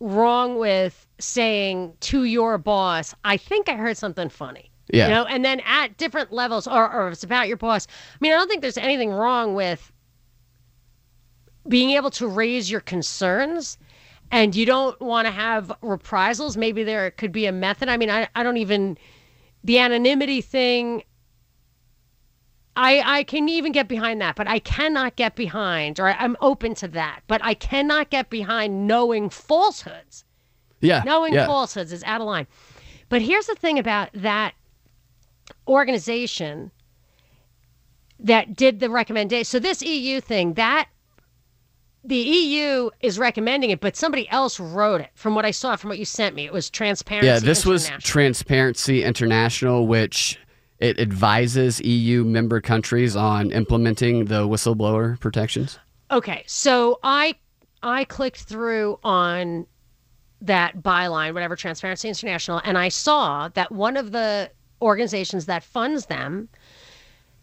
wrong 0.00 0.58
with 0.58 1.06
saying 1.18 1.94
to 2.00 2.24
your 2.24 2.58
boss, 2.58 3.14
I 3.24 3.36
think 3.36 3.68
I 3.68 3.74
heard 3.74 3.96
something 3.96 4.28
funny. 4.28 4.70
Yeah. 4.92 5.08
You 5.08 5.14
know, 5.14 5.24
and 5.24 5.44
then 5.44 5.60
at 5.60 5.96
different 5.98 6.32
levels, 6.32 6.66
or, 6.66 6.90
or 6.92 7.08
if 7.08 7.12
it's 7.12 7.24
about 7.24 7.48
your 7.48 7.56
boss. 7.56 7.86
I 7.86 8.16
mean, 8.20 8.32
I 8.32 8.36
don't 8.36 8.48
think 8.48 8.62
there's 8.62 8.78
anything 8.78 9.10
wrong 9.10 9.54
with 9.54 9.92
being 11.68 11.90
able 11.90 12.10
to 12.10 12.26
raise 12.26 12.70
your 12.70 12.80
concerns 12.80 13.78
and 14.32 14.56
you 14.56 14.66
don't 14.66 15.00
want 15.00 15.26
to 15.26 15.32
have 15.32 15.70
reprisals. 15.82 16.56
Maybe 16.56 16.82
there 16.82 17.10
could 17.12 17.32
be 17.32 17.46
a 17.46 17.52
method. 17.52 17.88
I 17.88 17.96
mean, 17.96 18.10
I, 18.10 18.28
I 18.34 18.42
don't 18.42 18.56
even, 18.56 18.96
the 19.62 19.78
anonymity 19.78 20.40
thing, 20.40 21.02
I, 22.76 23.18
I 23.18 23.22
can 23.24 23.48
even 23.48 23.72
get 23.72 23.88
behind 23.88 24.20
that, 24.20 24.36
but 24.36 24.46
I 24.48 24.58
cannot 24.60 25.16
get 25.16 25.34
behind, 25.34 25.98
or 25.98 26.08
I'm 26.08 26.36
open 26.40 26.74
to 26.76 26.88
that, 26.88 27.20
but 27.26 27.40
I 27.44 27.54
cannot 27.54 28.10
get 28.10 28.30
behind 28.30 28.86
knowing 28.86 29.28
falsehoods. 29.28 30.24
Yeah. 30.80 31.02
Knowing 31.04 31.34
yeah. 31.34 31.46
falsehoods 31.46 31.92
is 31.92 32.02
out 32.04 32.20
of 32.20 32.26
line. 32.26 32.46
But 33.08 33.22
here's 33.22 33.46
the 33.46 33.54
thing 33.54 33.78
about 33.78 34.10
that 34.14 34.54
organization 35.66 36.70
that 38.20 38.56
did 38.56 38.80
the 38.80 38.88
recommendation. 38.88 39.44
So 39.44 39.58
this 39.58 39.82
EU 39.82 40.20
thing, 40.20 40.54
that 40.54 40.88
the 42.04 42.16
EU 42.16 42.90
is 43.00 43.18
recommending 43.18 43.70
it, 43.70 43.80
but 43.80 43.96
somebody 43.96 44.28
else 44.30 44.58
wrote 44.58 45.00
it. 45.00 45.10
From 45.14 45.34
what 45.34 45.44
I 45.44 45.50
saw, 45.50 45.76
from 45.76 45.88
what 45.88 45.98
you 45.98 46.04
sent 46.04 46.34
me, 46.34 46.46
it 46.46 46.52
was 46.52 46.70
Transparency. 46.70 47.26
Yeah, 47.26 47.40
this 47.40 47.66
was 47.66 47.90
Transparency 48.00 49.04
International, 49.04 49.86
which 49.86 50.38
it 50.80 50.98
advises 50.98 51.80
EU 51.82 52.24
member 52.24 52.60
countries 52.60 53.14
on 53.14 53.52
implementing 53.52 54.24
the 54.24 54.48
whistleblower 54.48 55.20
protections. 55.20 55.78
Okay, 56.10 56.42
so 56.46 56.98
I 57.02 57.36
I 57.82 58.04
clicked 58.04 58.42
through 58.42 58.98
on 59.04 59.66
that 60.40 60.82
byline, 60.82 61.34
whatever 61.34 61.54
Transparency 61.54 62.08
International, 62.08 62.60
and 62.64 62.76
I 62.78 62.88
saw 62.88 63.48
that 63.48 63.70
one 63.70 63.96
of 63.96 64.12
the 64.12 64.50
organizations 64.82 65.46
that 65.46 65.62
funds 65.62 66.06
them 66.06 66.48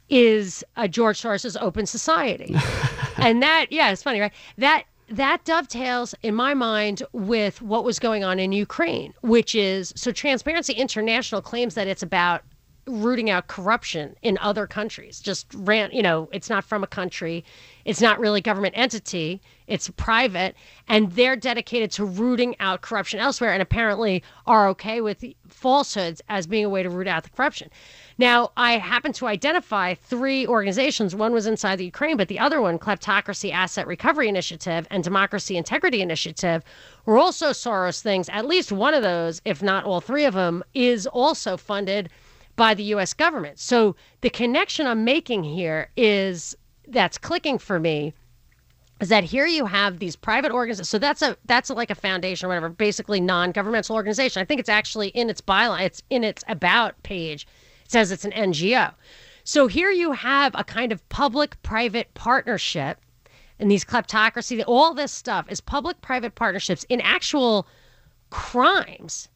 is 0.09 0.63
uh, 0.75 0.87
George 0.87 1.21
Soros's 1.21 1.57
Open 1.57 1.85
Society. 1.85 2.55
and 3.17 3.43
that, 3.43 3.67
yeah, 3.69 3.91
it's 3.91 4.03
funny, 4.03 4.19
right? 4.19 4.33
That 4.57 4.83
that 5.09 5.45
dovetails 5.45 6.13
in 6.21 6.35
my 6.35 6.53
mind 6.53 7.01
with 7.13 7.61
what 7.61 7.85
was 7.85 7.97
going 7.97 8.25
on 8.25 8.39
in 8.39 8.51
Ukraine, 8.51 9.13
which 9.21 9.55
is 9.55 9.93
so 9.95 10.11
Transparency 10.11 10.73
International 10.73 11.41
claims 11.41 11.75
that 11.75 11.87
it's 11.87 12.03
about 12.03 12.43
rooting 12.87 13.29
out 13.29 13.47
corruption 13.47 14.15
in 14.21 14.37
other 14.39 14.65
countries. 14.65 15.19
Just 15.19 15.47
ran, 15.53 15.91
you 15.91 16.01
know, 16.01 16.29
it's 16.31 16.49
not 16.49 16.63
from 16.63 16.83
a 16.83 16.87
country, 16.87 17.43
it's 17.85 18.01
not 18.01 18.19
really 18.19 18.41
government 18.41 18.73
entity, 18.77 19.41
it's 19.67 19.89
private, 19.91 20.55
and 20.87 21.11
they're 21.11 21.35
dedicated 21.35 21.91
to 21.91 22.05
rooting 22.05 22.55
out 22.59 22.81
corruption 22.81 23.19
elsewhere, 23.19 23.51
and 23.51 23.61
apparently 23.61 24.23
are 24.45 24.67
okay 24.69 25.01
with 25.01 25.23
falsehoods 25.47 26.21
as 26.29 26.47
being 26.47 26.65
a 26.65 26.69
way 26.69 26.83
to 26.83 26.89
root 26.89 27.07
out 27.07 27.23
the 27.23 27.29
corruption. 27.29 27.69
Now, 28.17 28.51
I 28.57 28.77
happen 28.77 29.13
to 29.13 29.27
identify 29.27 29.93
three 29.93 30.47
organizations. 30.47 31.15
One 31.15 31.33
was 31.33 31.45
inside 31.47 31.75
the 31.77 31.85
Ukraine, 31.85 32.17
but 32.17 32.29
the 32.29 32.39
other 32.39 32.61
one, 32.61 32.79
Kleptocracy 32.79 33.51
Asset 33.51 33.87
Recovery 33.87 34.27
Initiative 34.27 34.87
and 34.89 35.03
Democracy 35.03 35.57
Integrity 35.57 36.01
Initiative, 36.01 36.63
were 37.05 37.17
also 37.17 37.49
Soros 37.49 38.01
things. 38.01 38.29
At 38.29 38.47
least 38.47 38.71
one 38.71 38.93
of 38.93 39.03
those, 39.03 39.41
if 39.45 39.61
not 39.61 39.83
all 39.83 40.01
three 40.01 40.25
of 40.25 40.33
them, 40.33 40.63
is 40.73 41.05
also 41.07 41.57
funded 41.57 42.09
by 42.57 42.73
the 42.73 42.83
US 42.83 43.13
government. 43.13 43.59
So 43.59 43.95
the 44.19 44.29
connection 44.29 44.85
I'm 44.85 45.05
making 45.05 45.43
here 45.43 45.89
is 45.95 46.57
that's 46.87 47.17
clicking 47.17 47.57
for 47.57 47.79
me 47.79 48.13
is 48.99 49.09
that 49.09 49.23
here 49.23 49.45
you 49.45 49.65
have 49.67 49.99
these 49.99 50.15
private 50.15 50.51
organizations. 50.51 50.89
So 50.89 50.97
that's 50.97 51.21
a 51.21 51.37
that's 51.45 51.69
like 51.69 51.91
a 51.91 51.95
foundation 51.95 52.47
or 52.47 52.49
whatever, 52.49 52.69
basically 52.69 53.21
non-governmental 53.21 53.95
organization. 53.95 54.41
I 54.41 54.45
think 54.45 54.59
it's 54.59 54.69
actually 54.69 55.09
in 55.09 55.29
its 55.29 55.39
byline, 55.39 55.81
it's 55.81 56.01
in 56.09 56.23
its 56.23 56.43
about 56.47 57.01
page. 57.03 57.47
It 57.85 57.91
says 57.91 58.11
it's 58.11 58.25
an 58.25 58.31
NGO. 58.31 58.93
So 59.43 59.67
here 59.67 59.91
you 59.91 60.11
have 60.11 60.53
a 60.55 60.63
kind 60.63 60.91
of 60.91 61.07
public-private 61.07 62.13
partnership 62.15 62.99
and 63.59 63.71
these 63.71 63.85
kleptocracy, 63.85 64.63
all 64.67 64.93
this 64.93 65.11
stuff 65.11 65.45
is 65.49 65.61
public-private 65.61 66.35
partnerships 66.35 66.85
in 66.89 67.01
actual 67.01 67.67
crimes 68.29 69.29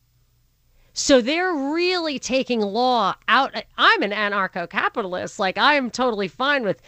so 0.94 1.22
they're 1.22 1.54
really 1.54 2.20
taking 2.20 2.62
law 2.62 3.16
out. 3.28 3.54
I'm 3.78 4.02
an 4.02 4.12
anarcho 4.12 4.70
capitalist. 4.70 5.40
Like, 5.40 5.58
I'm 5.58 5.90
totally 5.90 6.28
fine 6.28 6.64
with 6.64 6.82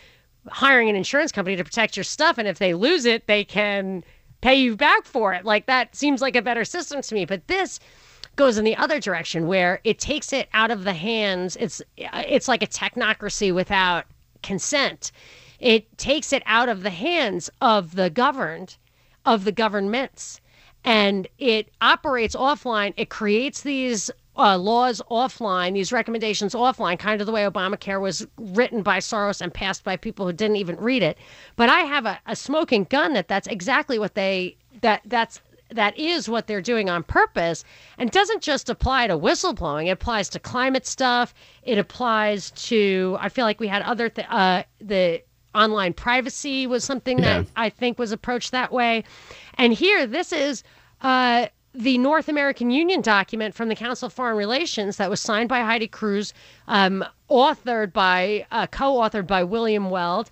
hiring 0.47 0.89
an 0.89 0.95
insurance 0.95 1.31
company 1.31 1.55
to 1.55 1.63
protect 1.63 1.95
your 1.95 2.03
stuff. 2.03 2.37
And 2.37 2.47
if 2.47 2.59
they 2.59 2.73
lose 2.73 3.05
it, 3.05 3.27
they 3.27 3.45
can 3.45 4.03
pay 4.41 4.55
you 4.55 4.75
back 4.75 5.05
for 5.05 5.33
it. 5.33 5.45
Like, 5.45 5.67
that 5.67 5.95
seems 5.95 6.21
like 6.21 6.35
a 6.35 6.41
better 6.41 6.65
system 6.65 7.01
to 7.01 7.15
me. 7.15 7.23
But 7.23 7.47
this 7.47 7.79
goes 8.35 8.57
in 8.57 8.65
the 8.65 8.75
other 8.75 8.99
direction 8.99 9.47
where 9.47 9.79
it 9.83 9.99
takes 9.99 10.33
it 10.33 10.49
out 10.53 10.71
of 10.71 10.83
the 10.83 10.93
hands. 10.93 11.55
It's, 11.57 11.81
it's 11.97 12.47
like 12.49 12.63
a 12.63 12.67
technocracy 12.67 13.53
without 13.53 14.05
consent. 14.41 15.11
It 15.59 15.97
takes 15.97 16.33
it 16.33 16.43
out 16.45 16.67
of 16.67 16.83
the 16.83 16.89
hands 16.89 17.49
of 17.61 17.95
the 17.95 18.09
governed, 18.09 18.75
of 19.25 19.45
the 19.45 19.53
governments 19.53 20.41
and 20.83 21.27
it 21.37 21.69
operates 21.81 22.35
offline. 22.35 22.93
It 22.97 23.09
creates 23.09 23.61
these 23.61 24.11
uh, 24.35 24.57
laws 24.57 25.01
offline, 25.11 25.73
these 25.73 25.91
recommendations 25.91 26.53
offline, 26.53 26.97
kind 26.97 27.21
of 27.21 27.27
the 27.27 27.33
way 27.33 27.43
Obamacare 27.43 28.01
was 28.01 28.25
written 28.37 28.81
by 28.81 28.97
Soros 28.97 29.41
and 29.41 29.53
passed 29.53 29.83
by 29.83 29.95
people 29.95 30.25
who 30.25 30.33
didn't 30.33 30.57
even 30.57 30.75
read 30.77 31.03
it. 31.03 31.17
But 31.55 31.69
I 31.69 31.81
have 31.81 32.05
a, 32.05 32.19
a 32.25 32.35
smoking 32.35 32.85
gun 32.85 33.13
that 33.13 33.27
that's 33.27 33.47
exactly 33.47 33.99
what 33.99 34.15
they 34.15 34.57
that 34.81 35.01
that's 35.05 35.39
that 35.69 35.97
is 35.97 36.29
what 36.29 36.47
they're 36.47 36.61
doing 36.61 36.89
on 36.89 37.03
purpose 37.03 37.63
and 37.97 38.11
doesn't 38.11 38.43
just 38.43 38.69
apply 38.69 39.07
to 39.07 39.17
whistleblowing 39.17 39.87
it 39.87 39.91
applies 39.91 40.29
to 40.29 40.37
climate 40.37 40.85
stuff 40.85 41.33
it 41.63 41.79
applies 41.79 42.51
to 42.51 43.17
i 43.19 43.27
feel 43.27 43.45
like 43.45 43.59
we 43.59 43.67
had 43.67 43.81
other 43.81 44.07
th- 44.09 44.27
uh, 44.29 44.61
the 44.81 45.21
online 45.55 45.93
privacy 45.93 46.67
was 46.67 46.83
something 46.83 47.19
yeah. 47.19 47.39
that 47.41 47.47
i 47.55 47.69
think 47.69 47.97
was 47.99 48.11
approached 48.11 48.51
that 48.51 48.71
way 48.71 49.03
and 49.57 49.73
here, 49.73 50.07
this 50.07 50.33
is 50.33 50.63
uh, 51.01 51.47
the 51.73 51.97
North 51.97 52.27
American 52.29 52.71
Union 52.71 53.01
document 53.01 53.53
from 53.55 53.69
the 53.69 53.75
Council 53.75 54.07
of 54.07 54.13
Foreign 54.13 54.37
Relations 54.37 54.97
that 54.97 55.09
was 55.09 55.19
signed 55.19 55.49
by 55.49 55.61
Heidi 55.61 55.87
Cruz, 55.87 56.33
um, 56.67 57.03
authored 57.29 57.93
by, 57.93 58.45
uh, 58.51 58.67
co 58.67 58.95
authored 58.95 59.27
by 59.27 59.43
William 59.43 59.89
Weld. 59.89 60.29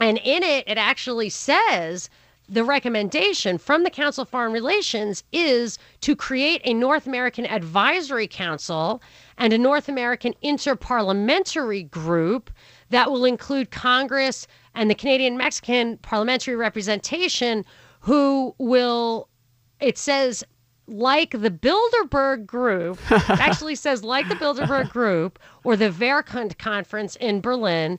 And 0.00 0.18
in 0.18 0.42
it, 0.42 0.64
it 0.66 0.78
actually 0.78 1.28
says 1.28 2.08
the 2.48 2.64
recommendation 2.64 3.58
from 3.58 3.82
the 3.82 3.90
Council 3.90 4.22
of 4.22 4.28
Foreign 4.28 4.52
Relations 4.52 5.22
is 5.32 5.78
to 6.00 6.16
create 6.16 6.62
a 6.64 6.72
North 6.72 7.06
American 7.06 7.46
Advisory 7.46 8.26
Council 8.26 9.02
and 9.36 9.52
a 9.52 9.58
North 9.58 9.88
American 9.88 10.34
Interparliamentary 10.42 11.90
Group 11.90 12.50
that 12.90 13.10
will 13.10 13.24
include 13.24 13.70
Congress 13.70 14.46
and 14.74 14.90
the 14.90 14.94
Canadian 14.94 15.36
Mexican 15.36 15.98
parliamentary 15.98 16.56
representation, 16.56 17.64
who 18.00 18.54
will, 18.58 19.28
it 19.80 19.98
says, 19.98 20.44
like 20.86 21.32
the 21.32 21.50
Bilderberg 21.50 22.46
Group, 22.46 22.98
actually 23.10 23.74
says 23.74 24.02
like 24.02 24.28
the 24.28 24.34
Bilderberg 24.36 24.88
Group 24.90 25.38
or 25.64 25.76
the 25.76 25.90
Wehrkund 25.90 26.58
Conference 26.58 27.16
in 27.16 27.40
Berlin, 27.40 27.98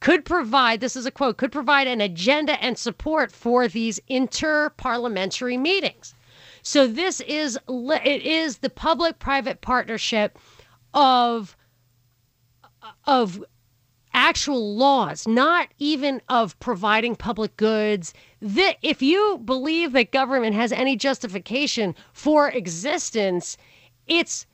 could 0.00 0.24
provide, 0.24 0.80
this 0.80 0.94
is 0.94 1.06
a 1.06 1.10
quote, 1.10 1.38
could 1.38 1.50
provide 1.50 1.88
an 1.88 2.00
agenda 2.00 2.62
and 2.62 2.78
support 2.78 3.32
for 3.32 3.66
these 3.66 3.98
interparliamentary 4.08 5.58
meetings. 5.58 6.14
So 6.62 6.86
this 6.86 7.20
is 7.22 7.58
it 7.68 8.22
is 8.22 8.58
the 8.58 8.70
public-private 8.70 9.60
partnership 9.60 10.38
of 10.94 11.56
of 13.06 13.44
actual 14.14 14.74
laws, 14.76 15.26
not 15.26 15.68
even 15.78 16.20
of 16.28 16.58
providing 16.60 17.14
public 17.16 17.56
goods. 17.56 18.14
That 18.40 18.76
if 18.82 19.02
you 19.02 19.40
believe 19.44 19.92
that 19.92 20.12
government 20.12 20.54
has 20.54 20.72
any 20.72 20.96
justification 20.96 21.94
for 22.12 22.48
existence, 22.50 23.56
it's 24.06 24.46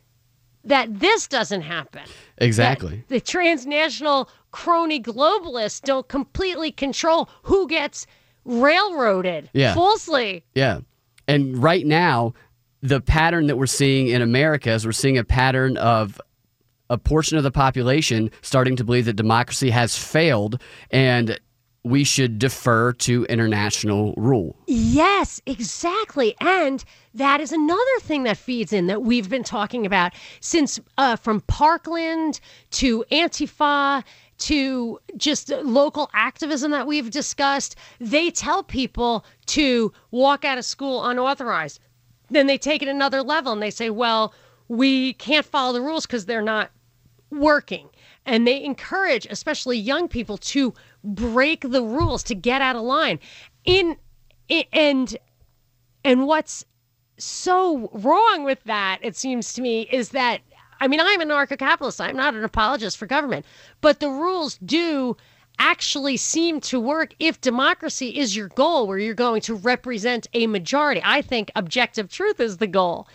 that 0.64 1.00
this 1.00 1.26
doesn't 1.28 1.62
happen. 1.62 2.02
Exactly. 2.38 2.96
That 2.96 3.08
the 3.08 3.20
transnational 3.20 4.28
crony 4.50 5.00
globalists 5.00 5.82
don't 5.82 6.08
completely 6.08 6.72
control 6.72 7.28
who 7.42 7.68
gets 7.68 8.06
railroaded 8.44 9.50
Yeah. 9.52 9.74
falsely. 9.74 10.44
Yeah. 10.54 10.80
And 11.26 11.62
right 11.62 11.86
now, 11.86 12.34
the 12.82 13.00
pattern 13.00 13.46
that 13.46 13.56
we're 13.56 13.66
seeing 13.66 14.08
in 14.08 14.20
America 14.22 14.70
is 14.70 14.84
we're 14.84 14.92
seeing 14.92 15.16
a 15.18 15.24
pattern 15.24 15.76
of 15.78 16.20
a 16.90 16.98
portion 16.98 17.36
of 17.36 17.42
the 17.42 17.50
population 17.50 18.30
starting 18.42 18.76
to 18.76 18.84
believe 18.84 19.06
that 19.06 19.14
democracy 19.14 19.70
has 19.70 19.96
failed 19.96 20.60
and 20.90 21.38
we 21.84 22.02
should 22.02 22.38
defer 22.38 22.94
to 22.94 23.24
international 23.26 24.14
rule. 24.16 24.56
Yes, 24.66 25.40
exactly. 25.44 26.34
And 26.40 26.82
that 27.12 27.40
is 27.40 27.52
another 27.52 27.98
thing 28.00 28.22
that 28.22 28.38
feeds 28.38 28.72
in 28.72 28.86
that 28.86 29.02
we've 29.02 29.28
been 29.28 29.44
talking 29.44 29.84
about 29.84 30.12
since 30.40 30.80
uh, 30.96 31.16
from 31.16 31.42
Parkland 31.42 32.40
to 32.72 33.04
Antifa 33.12 34.02
to 34.38 34.98
just 35.16 35.50
local 35.50 36.10
activism 36.14 36.70
that 36.70 36.86
we've 36.86 37.10
discussed. 37.10 37.76
They 38.00 38.30
tell 38.30 38.62
people 38.62 39.24
to 39.46 39.92
walk 40.10 40.44
out 40.44 40.58
of 40.58 40.64
school 40.64 41.04
unauthorized. 41.04 41.80
Then 42.30 42.46
they 42.46 42.58
take 42.58 42.82
it 42.82 42.88
another 42.88 43.22
level 43.22 43.52
and 43.52 43.62
they 43.62 43.70
say, 43.70 43.90
well, 43.90 44.34
we 44.68 45.14
can't 45.14 45.46
follow 45.46 45.72
the 45.72 45.80
rules 45.82 46.06
because 46.06 46.26
they're 46.26 46.42
not 46.42 46.70
working. 47.30 47.88
And 48.26 48.46
they 48.46 48.62
encourage, 48.62 49.26
especially 49.26 49.78
young 49.78 50.08
people, 50.08 50.38
to 50.38 50.72
break 51.02 51.60
the 51.68 51.82
rules, 51.82 52.22
to 52.24 52.34
get 52.34 52.62
out 52.62 52.76
of 52.76 52.82
line. 52.82 53.18
In, 53.64 53.96
i 54.50 54.66
and 54.72 55.16
and 56.04 56.26
what's 56.26 56.64
so 57.16 57.88
wrong 57.92 58.44
with 58.44 58.62
that, 58.64 58.98
it 59.02 59.16
seems 59.16 59.52
to 59.54 59.62
me, 59.62 59.82
is 59.90 60.10
that 60.10 60.40
I 60.80 60.88
mean, 60.88 61.00
I'm 61.00 61.20
an 61.20 61.28
anarcho-capitalist. 61.28 62.00
I'm 62.00 62.16
not 62.16 62.34
an 62.34 62.44
apologist 62.44 62.96
for 62.98 63.06
government, 63.06 63.46
but 63.80 64.00
the 64.00 64.10
rules 64.10 64.58
do 64.64 65.16
actually 65.58 66.16
seem 66.16 66.60
to 66.60 66.80
work 66.80 67.14
if 67.20 67.40
democracy 67.40 68.18
is 68.18 68.36
your 68.36 68.48
goal, 68.48 68.86
where 68.86 68.98
you're 68.98 69.14
going 69.14 69.40
to 69.42 69.54
represent 69.54 70.26
a 70.34 70.46
majority. 70.48 71.00
I 71.04 71.22
think 71.22 71.52
objective 71.54 72.10
truth 72.10 72.40
is 72.40 72.56
the 72.56 72.66
goal 72.66 73.06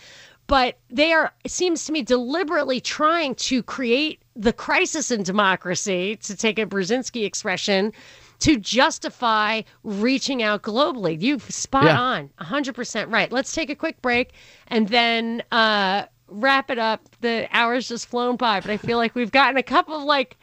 but 0.50 0.78
they 0.90 1.12
are 1.12 1.32
it 1.44 1.50
seems 1.52 1.84
to 1.84 1.92
me 1.92 2.02
deliberately 2.02 2.80
trying 2.80 3.36
to 3.36 3.62
create 3.62 4.20
the 4.34 4.52
crisis 4.52 5.12
in 5.12 5.22
democracy 5.22 6.16
to 6.16 6.34
take 6.36 6.58
a 6.58 6.66
brzezinski 6.66 7.24
expression 7.24 7.92
to 8.40 8.56
justify 8.58 9.60
reaching 9.84 10.42
out 10.42 10.62
globally. 10.62 11.20
You've 11.20 11.42
spot 11.50 11.84
Yeah. 11.84 12.00
on 12.00 12.30
100% 12.40 13.12
right. 13.12 13.30
Let's 13.30 13.52
take 13.54 13.70
a 13.70 13.74
quick 13.76 14.02
break 14.02 14.32
and 14.68 14.88
then 14.88 15.42
uh 15.52 16.06
wrap 16.26 16.70
it 16.70 16.78
up. 16.78 17.00
The 17.20 17.48
hours 17.52 17.86
just 17.88 18.06
flown 18.06 18.36
by 18.36 18.60
but 18.60 18.70
i 18.70 18.76
feel 18.76 18.98
like 18.98 19.14
we've 19.14 19.30
gotten 19.32 19.56
a 19.56 19.62
couple 19.62 19.94
of 19.96 20.02
like 20.02 20.36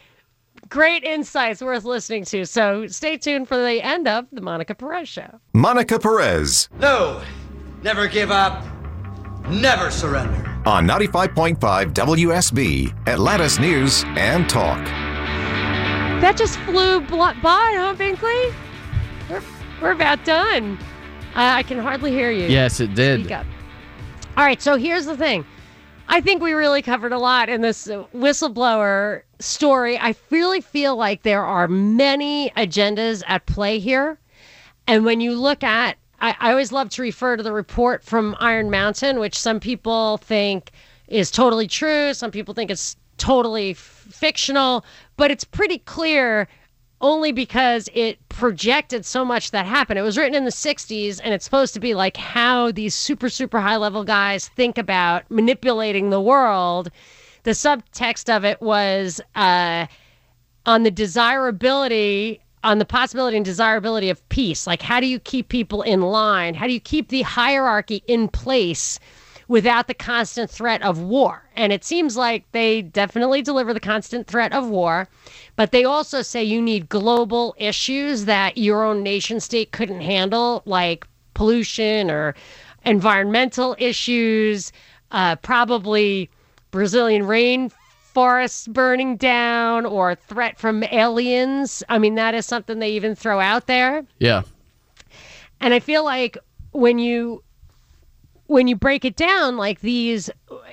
great 0.69 1.03
insights 1.03 1.61
worth 1.61 1.83
listening 1.83 2.23
to. 2.25 2.45
So 2.45 2.87
stay 2.87 3.17
tuned 3.17 3.47
for 3.49 3.57
the 3.57 3.81
end 3.81 4.07
of 4.07 4.25
the 4.31 4.41
monica 4.41 4.73
perez 4.73 5.09
show. 5.09 5.39
Monica 5.53 5.99
Perez. 5.99 6.69
No, 6.79 7.21
never 7.83 8.07
give 8.07 8.31
up, 8.31 8.63
never 9.49 9.89
surrender. 9.91 10.43
on 10.65 10.85
95.5 10.87 11.93
WSB, 11.93 13.07
Atlanta's 13.07 13.59
News 13.59 14.03
and 14.17 14.49
Talk. 14.49 14.83
That 16.21 16.35
just 16.35 16.57
flew 16.61 16.99
bl- 17.01 17.17
by, 17.17 17.73
huh, 17.75 17.93
Binkley? 17.97 18.53
We're, 19.29 19.41
we're 19.81 19.91
about 19.91 20.25
done. 20.25 20.77
Uh, 21.35 21.53
I 21.55 21.63
can 21.63 21.77
hardly 21.79 22.11
hear 22.11 22.31
you. 22.31 22.47
Yes, 22.47 22.79
it 22.79 22.95
did. 22.95 23.21
Speak 23.21 23.31
up. 23.31 23.45
All 24.35 24.43
right, 24.43 24.61
so 24.61 24.75
here's 24.77 25.05
the 25.05 25.15
thing. 25.15 25.45
I 26.09 26.21
think 26.21 26.41
we 26.41 26.53
really 26.53 26.81
covered 26.81 27.11
a 27.11 27.19
lot 27.19 27.49
in 27.49 27.61
this 27.61 27.87
uh, 27.89 28.05
whistleblower 28.15 29.21
story. 29.39 29.97
I 29.97 30.15
really 30.31 30.61
feel 30.61 30.95
like 30.95 31.23
there 31.23 31.43
are 31.43 31.67
many 31.67 32.49
agendas 32.51 33.23
at 33.27 33.45
play 33.45 33.77
here. 33.79 34.17
And 34.87 35.05
when 35.05 35.21
you 35.21 35.35
look 35.35 35.63
at, 35.63 35.97
I, 36.19 36.35
I 36.39 36.51
always 36.51 36.71
love 36.71 36.89
to 36.89 37.01
refer 37.01 37.37
to 37.37 37.43
the 37.43 37.53
report 37.53 38.03
from 38.03 38.35
Iron 38.39 38.69
Mountain, 38.69 39.19
which 39.19 39.37
some 39.37 39.59
people 39.59 40.17
think 40.17 40.71
is 41.07 41.31
totally 41.31 41.67
true. 41.67 42.13
Some 42.13 42.31
people 42.31 42.53
think 42.53 42.71
it's 42.71 42.95
totally 43.17 43.71
f- 43.71 43.77
fictional, 43.77 44.85
but 45.15 45.31
it's 45.31 45.43
pretty 45.43 45.79
clear 45.79 46.47
only 46.99 47.31
because 47.31 47.89
it 47.93 48.17
projected 48.29 49.05
so 49.05 49.23
much 49.23 49.51
that 49.51 49.65
happened. 49.65 49.99
It 49.99 50.03
was 50.03 50.17
written 50.17 50.33
in 50.33 50.45
the 50.45 50.51
60s, 50.51 51.21
and 51.23 51.33
it's 51.33 51.45
supposed 51.45 51.73
to 51.75 51.79
be 51.79 51.93
like 51.93 52.17
how 52.17 52.71
these 52.71 52.95
super, 52.95 53.29
super 53.29 53.59
high 53.59 53.77
level 53.77 54.03
guys 54.03 54.47
think 54.49 54.77
about 54.77 55.29
manipulating 55.29 56.09
the 56.09 56.21
world. 56.21 56.89
The 57.43 57.51
subtext 57.51 58.35
of 58.35 58.43
it 58.43 58.59
was 58.61 59.21
uh, 59.35 59.85
on 60.65 60.83
the 60.83 60.91
desirability 60.91 62.41
on 62.67 62.79
the 62.79 62.85
possibility 62.85 63.37
and 63.37 63.45
desirability 63.45 64.09
of 64.09 64.27
peace. 64.27 64.67
Like 64.67 64.81
how 64.81 64.99
do 64.99 65.07
you 65.07 65.19
keep 65.19 65.47
people 65.47 65.81
in 65.83 66.01
line? 66.01 66.53
How 66.53 66.67
do 66.67 66.73
you 66.73 66.81
keep 66.81 67.07
the 67.07 67.21
hierarchy 67.21 68.03
in 68.07 68.27
place 68.27 68.99
without 69.47 69.87
the 69.87 69.93
constant 69.93 70.51
threat 70.51 70.81
of 70.81 70.99
war? 70.99 71.43
And 71.55 71.71
it 71.71 71.85
seems 71.85 72.17
like 72.17 72.43
they 72.51 72.81
definitely 72.81 73.41
deliver 73.41 73.73
the 73.73 73.79
constant 73.79 74.27
threat 74.27 74.51
of 74.51 74.67
war 74.67 75.07
but 75.55 75.71
they 75.71 75.85
also 75.85 76.21
say 76.21 76.43
you 76.43 76.61
need 76.61 76.87
global 76.89 77.55
issues 77.57 78.25
that 78.25 78.57
your 78.57 78.83
own 78.83 79.01
nation 79.01 79.39
state 79.39 79.71
couldn't 79.71 80.01
handle 80.01 80.61
like 80.65 81.07
pollution 81.33 82.11
or 82.11 82.35
environmental 82.85 83.75
issues 83.79 84.73
uh, 85.11 85.35
probably 85.37 86.29
brazilian 86.71 87.25
rainforests 88.17 88.71
burning 88.71 89.15
down 89.17 89.85
or 89.85 90.15
threat 90.15 90.57
from 90.57 90.83
aliens. 90.85 91.83
I 91.89 91.99
mean 91.99 92.15
that 92.15 92.33
is 92.33 92.45
something 92.45 92.79
they 92.79 92.91
even 92.91 93.15
throw 93.15 93.39
out 93.39 93.67
there. 93.67 94.05
Yeah. 94.19 94.43
and 95.61 95.73
I 95.73 95.79
feel 95.79 96.03
like 96.03 96.37
when 96.71 96.99
you 96.99 97.43
when 98.47 98.67
you 98.67 98.75
break 98.75 99.03
it 99.03 99.15
down 99.15 99.57
like 99.57 99.81
these 99.81 100.29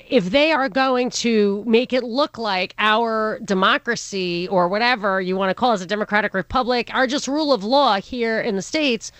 if 0.08 0.30
they 0.30 0.52
are 0.52 0.68
going 0.68 1.10
to 1.10 1.64
make 1.66 1.92
it 1.92 2.04
look 2.04 2.38
like 2.38 2.74
our 2.78 3.40
democracy 3.44 4.46
or 4.48 4.68
whatever 4.68 5.20
you 5.20 5.36
want 5.36 5.50
to 5.50 5.54
call 5.54 5.72
it 5.72 5.74
as 5.74 5.82
a 5.82 5.86
democratic 5.86 6.34
republic 6.34 6.88
our 6.94 7.06
just 7.06 7.26
rule 7.26 7.52
of 7.52 7.64
law 7.64 7.96
here 8.00 8.40
in 8.40 8.54
the 8.54 8.62
states 8.62 9.10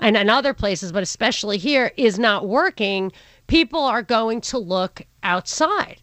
and 0.00 0.16
in 0.16 0.30
other 0.30 0.54
places 0.54 0.90
but 0.90 1.02
especially 1.02 1.58
here 1.58 1.92
is 1.96 2.18
not 2.18 2.48
working 2.48 3.12
people 3.46 3.80
are 3.80 4.02
going 4.02 4.40
to 4.40 4.56
look 4.58 5.02
outside 5.22 6.00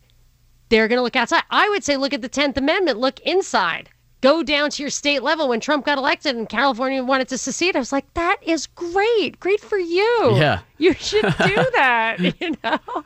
they're 0.70 0.88
going 0.88 0.98
to 0.98 1.04
look 1.04 1.16
outside. 1.16 1.44
I 1.50 1.70
would 1.70 1.84
say 1.84 1.98
look 1.98 2.14
at 2.14 2.22
the 2.22 2.30
10th 2.30 2.58
Amendment, 2.58 3.00
look 3.00 3.20
inside. 3.22 3.90
Go 4.22 4.42
down 4.42 4.72
to 4.72 4.82
your 4.82 4.90
state 4.90 5.22
level. 5.22 5.50
When 5.50 5.60
Trump 5.60 5.86
got 5.86 5.98
elected 5.98 6.36
and 6.36 6.50
California 6.50 7.04
wanted 7.04 7.28
to 7.28 7.38
secede, 7.38 7.76
I 7.76 7.80
was 7.80 7.92
like, 7.92 8.12
that 8.16 8.38
is 8.42 8.66
great. 8.66 9.40
Great 9.40 9.62
for 9.62 9.78
you. 9.78 10.36
Yeah. 10.36 10.62
You 10.78 10.94
should 10.94 11.22
do 11.22 11.56
that, 11.76 12.18
you 12.42 12.56
know? 12.64 13.06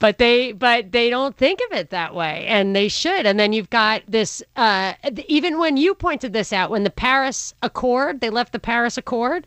But 0.00 0.18
they 0.18 0.52
but 0.52 0.92
they 0.92 1.08
don't 1.08 1.36
think 1.36 1.60
of 1.70 1.78
it 1.78 1.90
that 1.90 2.14
way 2.14 2.44
and 2.46 2.74
they 2.74 2.88
should. 2.88 3.24
And 3.26 3.38
then 3.38 3.52
you've 3.52 3.70
got 3.70 4.02
this 4.06 4.42
uh 4.56 4.94
even 5.28 5.58
when 5.58 5.76
you 5.76 5.94
pointed 5.94 6.32
this 6.32 6.52
out 6.52 6.70
when 6.70 6.84
the 6.84 6.90
Paris 6.90 7.54
Accord, 7.62 8.20
they 8.20 8.30
left 8.30 8.52
the 8.52 8.58
Paris 8.58 8.98
Accord, 8.98 9.46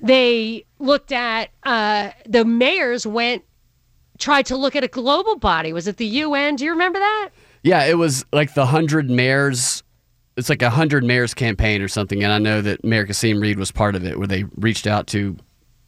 they 0.00 0.64
looked 0.78 1.12
at 1.12 1.50
uh 1.64 2.10
the 2.26 2.44
mayors 2.44 3.06
went 3.06 3.42
tried 4.18 4.46
to 4.46 4.56
look 4.56 4.76
at 4.76 4.84
a 4.84 4.88
global 4.88 5.36
body. 5.36 5.72
Was 5.72 5.88
it 5.88 5.96
the 5.96 6.06
UN? 6.06 6.56
Do 6.56 6.64
you 6.64 6.70
remember 6.70 6.98
that? 6.98 7.30
Yeah, 7.62 7.84
it 7.84 7.98
was 7.98 8.24
like 8.32 8.54
the 8.54 8.62
100 8.62 9.08
mayors 9.10 9.82
it's 10.36 10.48
like 10.48 10.62
a 10.62 10.70
hundred 10.70 11.04
mayors 11.04 11.32
campaign 11.32 11.80
or 11.80 11.88
something, 11.88 12.24
and 12.24 12.32
I 12.32 12.38
know 12.38 12.60
that 12.60 12.84
Mayor 12.84 13.06
Kasim 13.06 13.38
Reed 13.40 13.58
was 13.58 13.70
part 13.70 13.94
of 13.94 14.04
it, 14.04 14.18
where 14.18 14.26
they 14.26 14.44
reached 14.56 14.86
out 14.86 15.06
to 15.08 15.36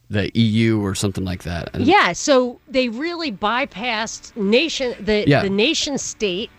the 0.09 0.31
EU 0.39 0.79
or 0.81 0.95
something 0.95 1.25
like 1.25 1.43
that. 1.43 1.69
And 1.73 1.85
Yeah, 1.85 2.13
so 2.13 2.59
they 2.69 2.87
really 2.87 3.29
bypassed 3.31 4.35
nation 4.37 4.95
the 5.01 5.25
Yeah. 5.27 5.41
the 5.41 5.49
nation 5.49 5.97
state 5.97 6.49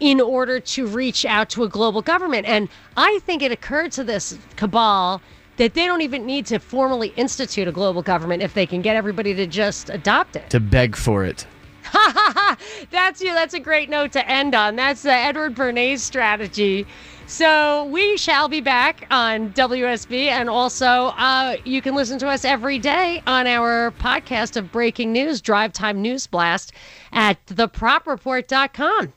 in 0.00 0.20
order 0.20 0.58
to 0.58 0.86
reach 0.86 1.24
out 1.24 1.48
to 1.50 1.62
a 1.64 1.68
global 1.68 2.02
government. 2.02 2.46
And 2.46 2.68
I 2.96 3.20
think 3.24 3.42
it 3.42 3.52
occurred 3.52 3.92
to 3.92 4.04
this 4.04 4.36
cabal 4.56 5.20
that 5.58 5.74
they 5.74 5.86
don't 5.86 6.00
even 6.00 6.24
need 6.24 6.46
to 6.46 6.58
formally 6.58 7.08
institute 7.16 7.68
a 7.68 7.72
global 7.72 8.02
government 8.02 8.42
if 8.42 8.54
they 8.54 8.66
can 8.66 8.80
get 8.80 8.96
everybody 8.96 9.34
to 9.34 9.46
just 9.46 9.90
adopt 9.90 10.36
it. 10.36 10.48
to 10.50 10.58
beg 10.60 10.96
for 10.96 11.24
it. 11.24 11.46
That's 12.90 13.20
you. 13.20 13.32
That's 13.34 13.54
a 13.54 13.60
great 13.60 13.88
note 13.88 14.12
to 14.12 14.28
end 14.28 14.54
on. 14.54 14.76
That's 14.76 15.02
the 15.02 15.12
Edward 15.12 15.54
Bernays 15.54 16.00
strategy. 16.00 16.86
So 17.26 17.84
we 17.86 18.16
shall 18.16 18.48
be 18.48 18.60
back 18.60 19.06
on 19.10 19.52
WSB, 19.52 20.28
and 20.28 20.48
also 20.48 20.86
uh, 20.86 21.56
you 21.64 21.82
can 21.82 21.94
listen 21.94 22.18
to 22.20 22.28
us 22.28 22.44
every 22.44 22.78
day 22.78 23.22
on 23.26 23.46
our 23.46 23.90
podcast 23.92 24.56
of 24.56 24.72
breaking 24.72 25.12
news, 25.12 25.40
Drive 25.42 25.72
Time 25.74 26.00
News 26.00 26.26
Blast, 26.26 26.72
at 27.12 27.44
thepropreport.com. 27.46 29.12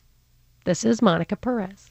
This 0.66 0.84
is 0.84 1.02
Monica 1.02 1.36
Perez. 1.38 1.91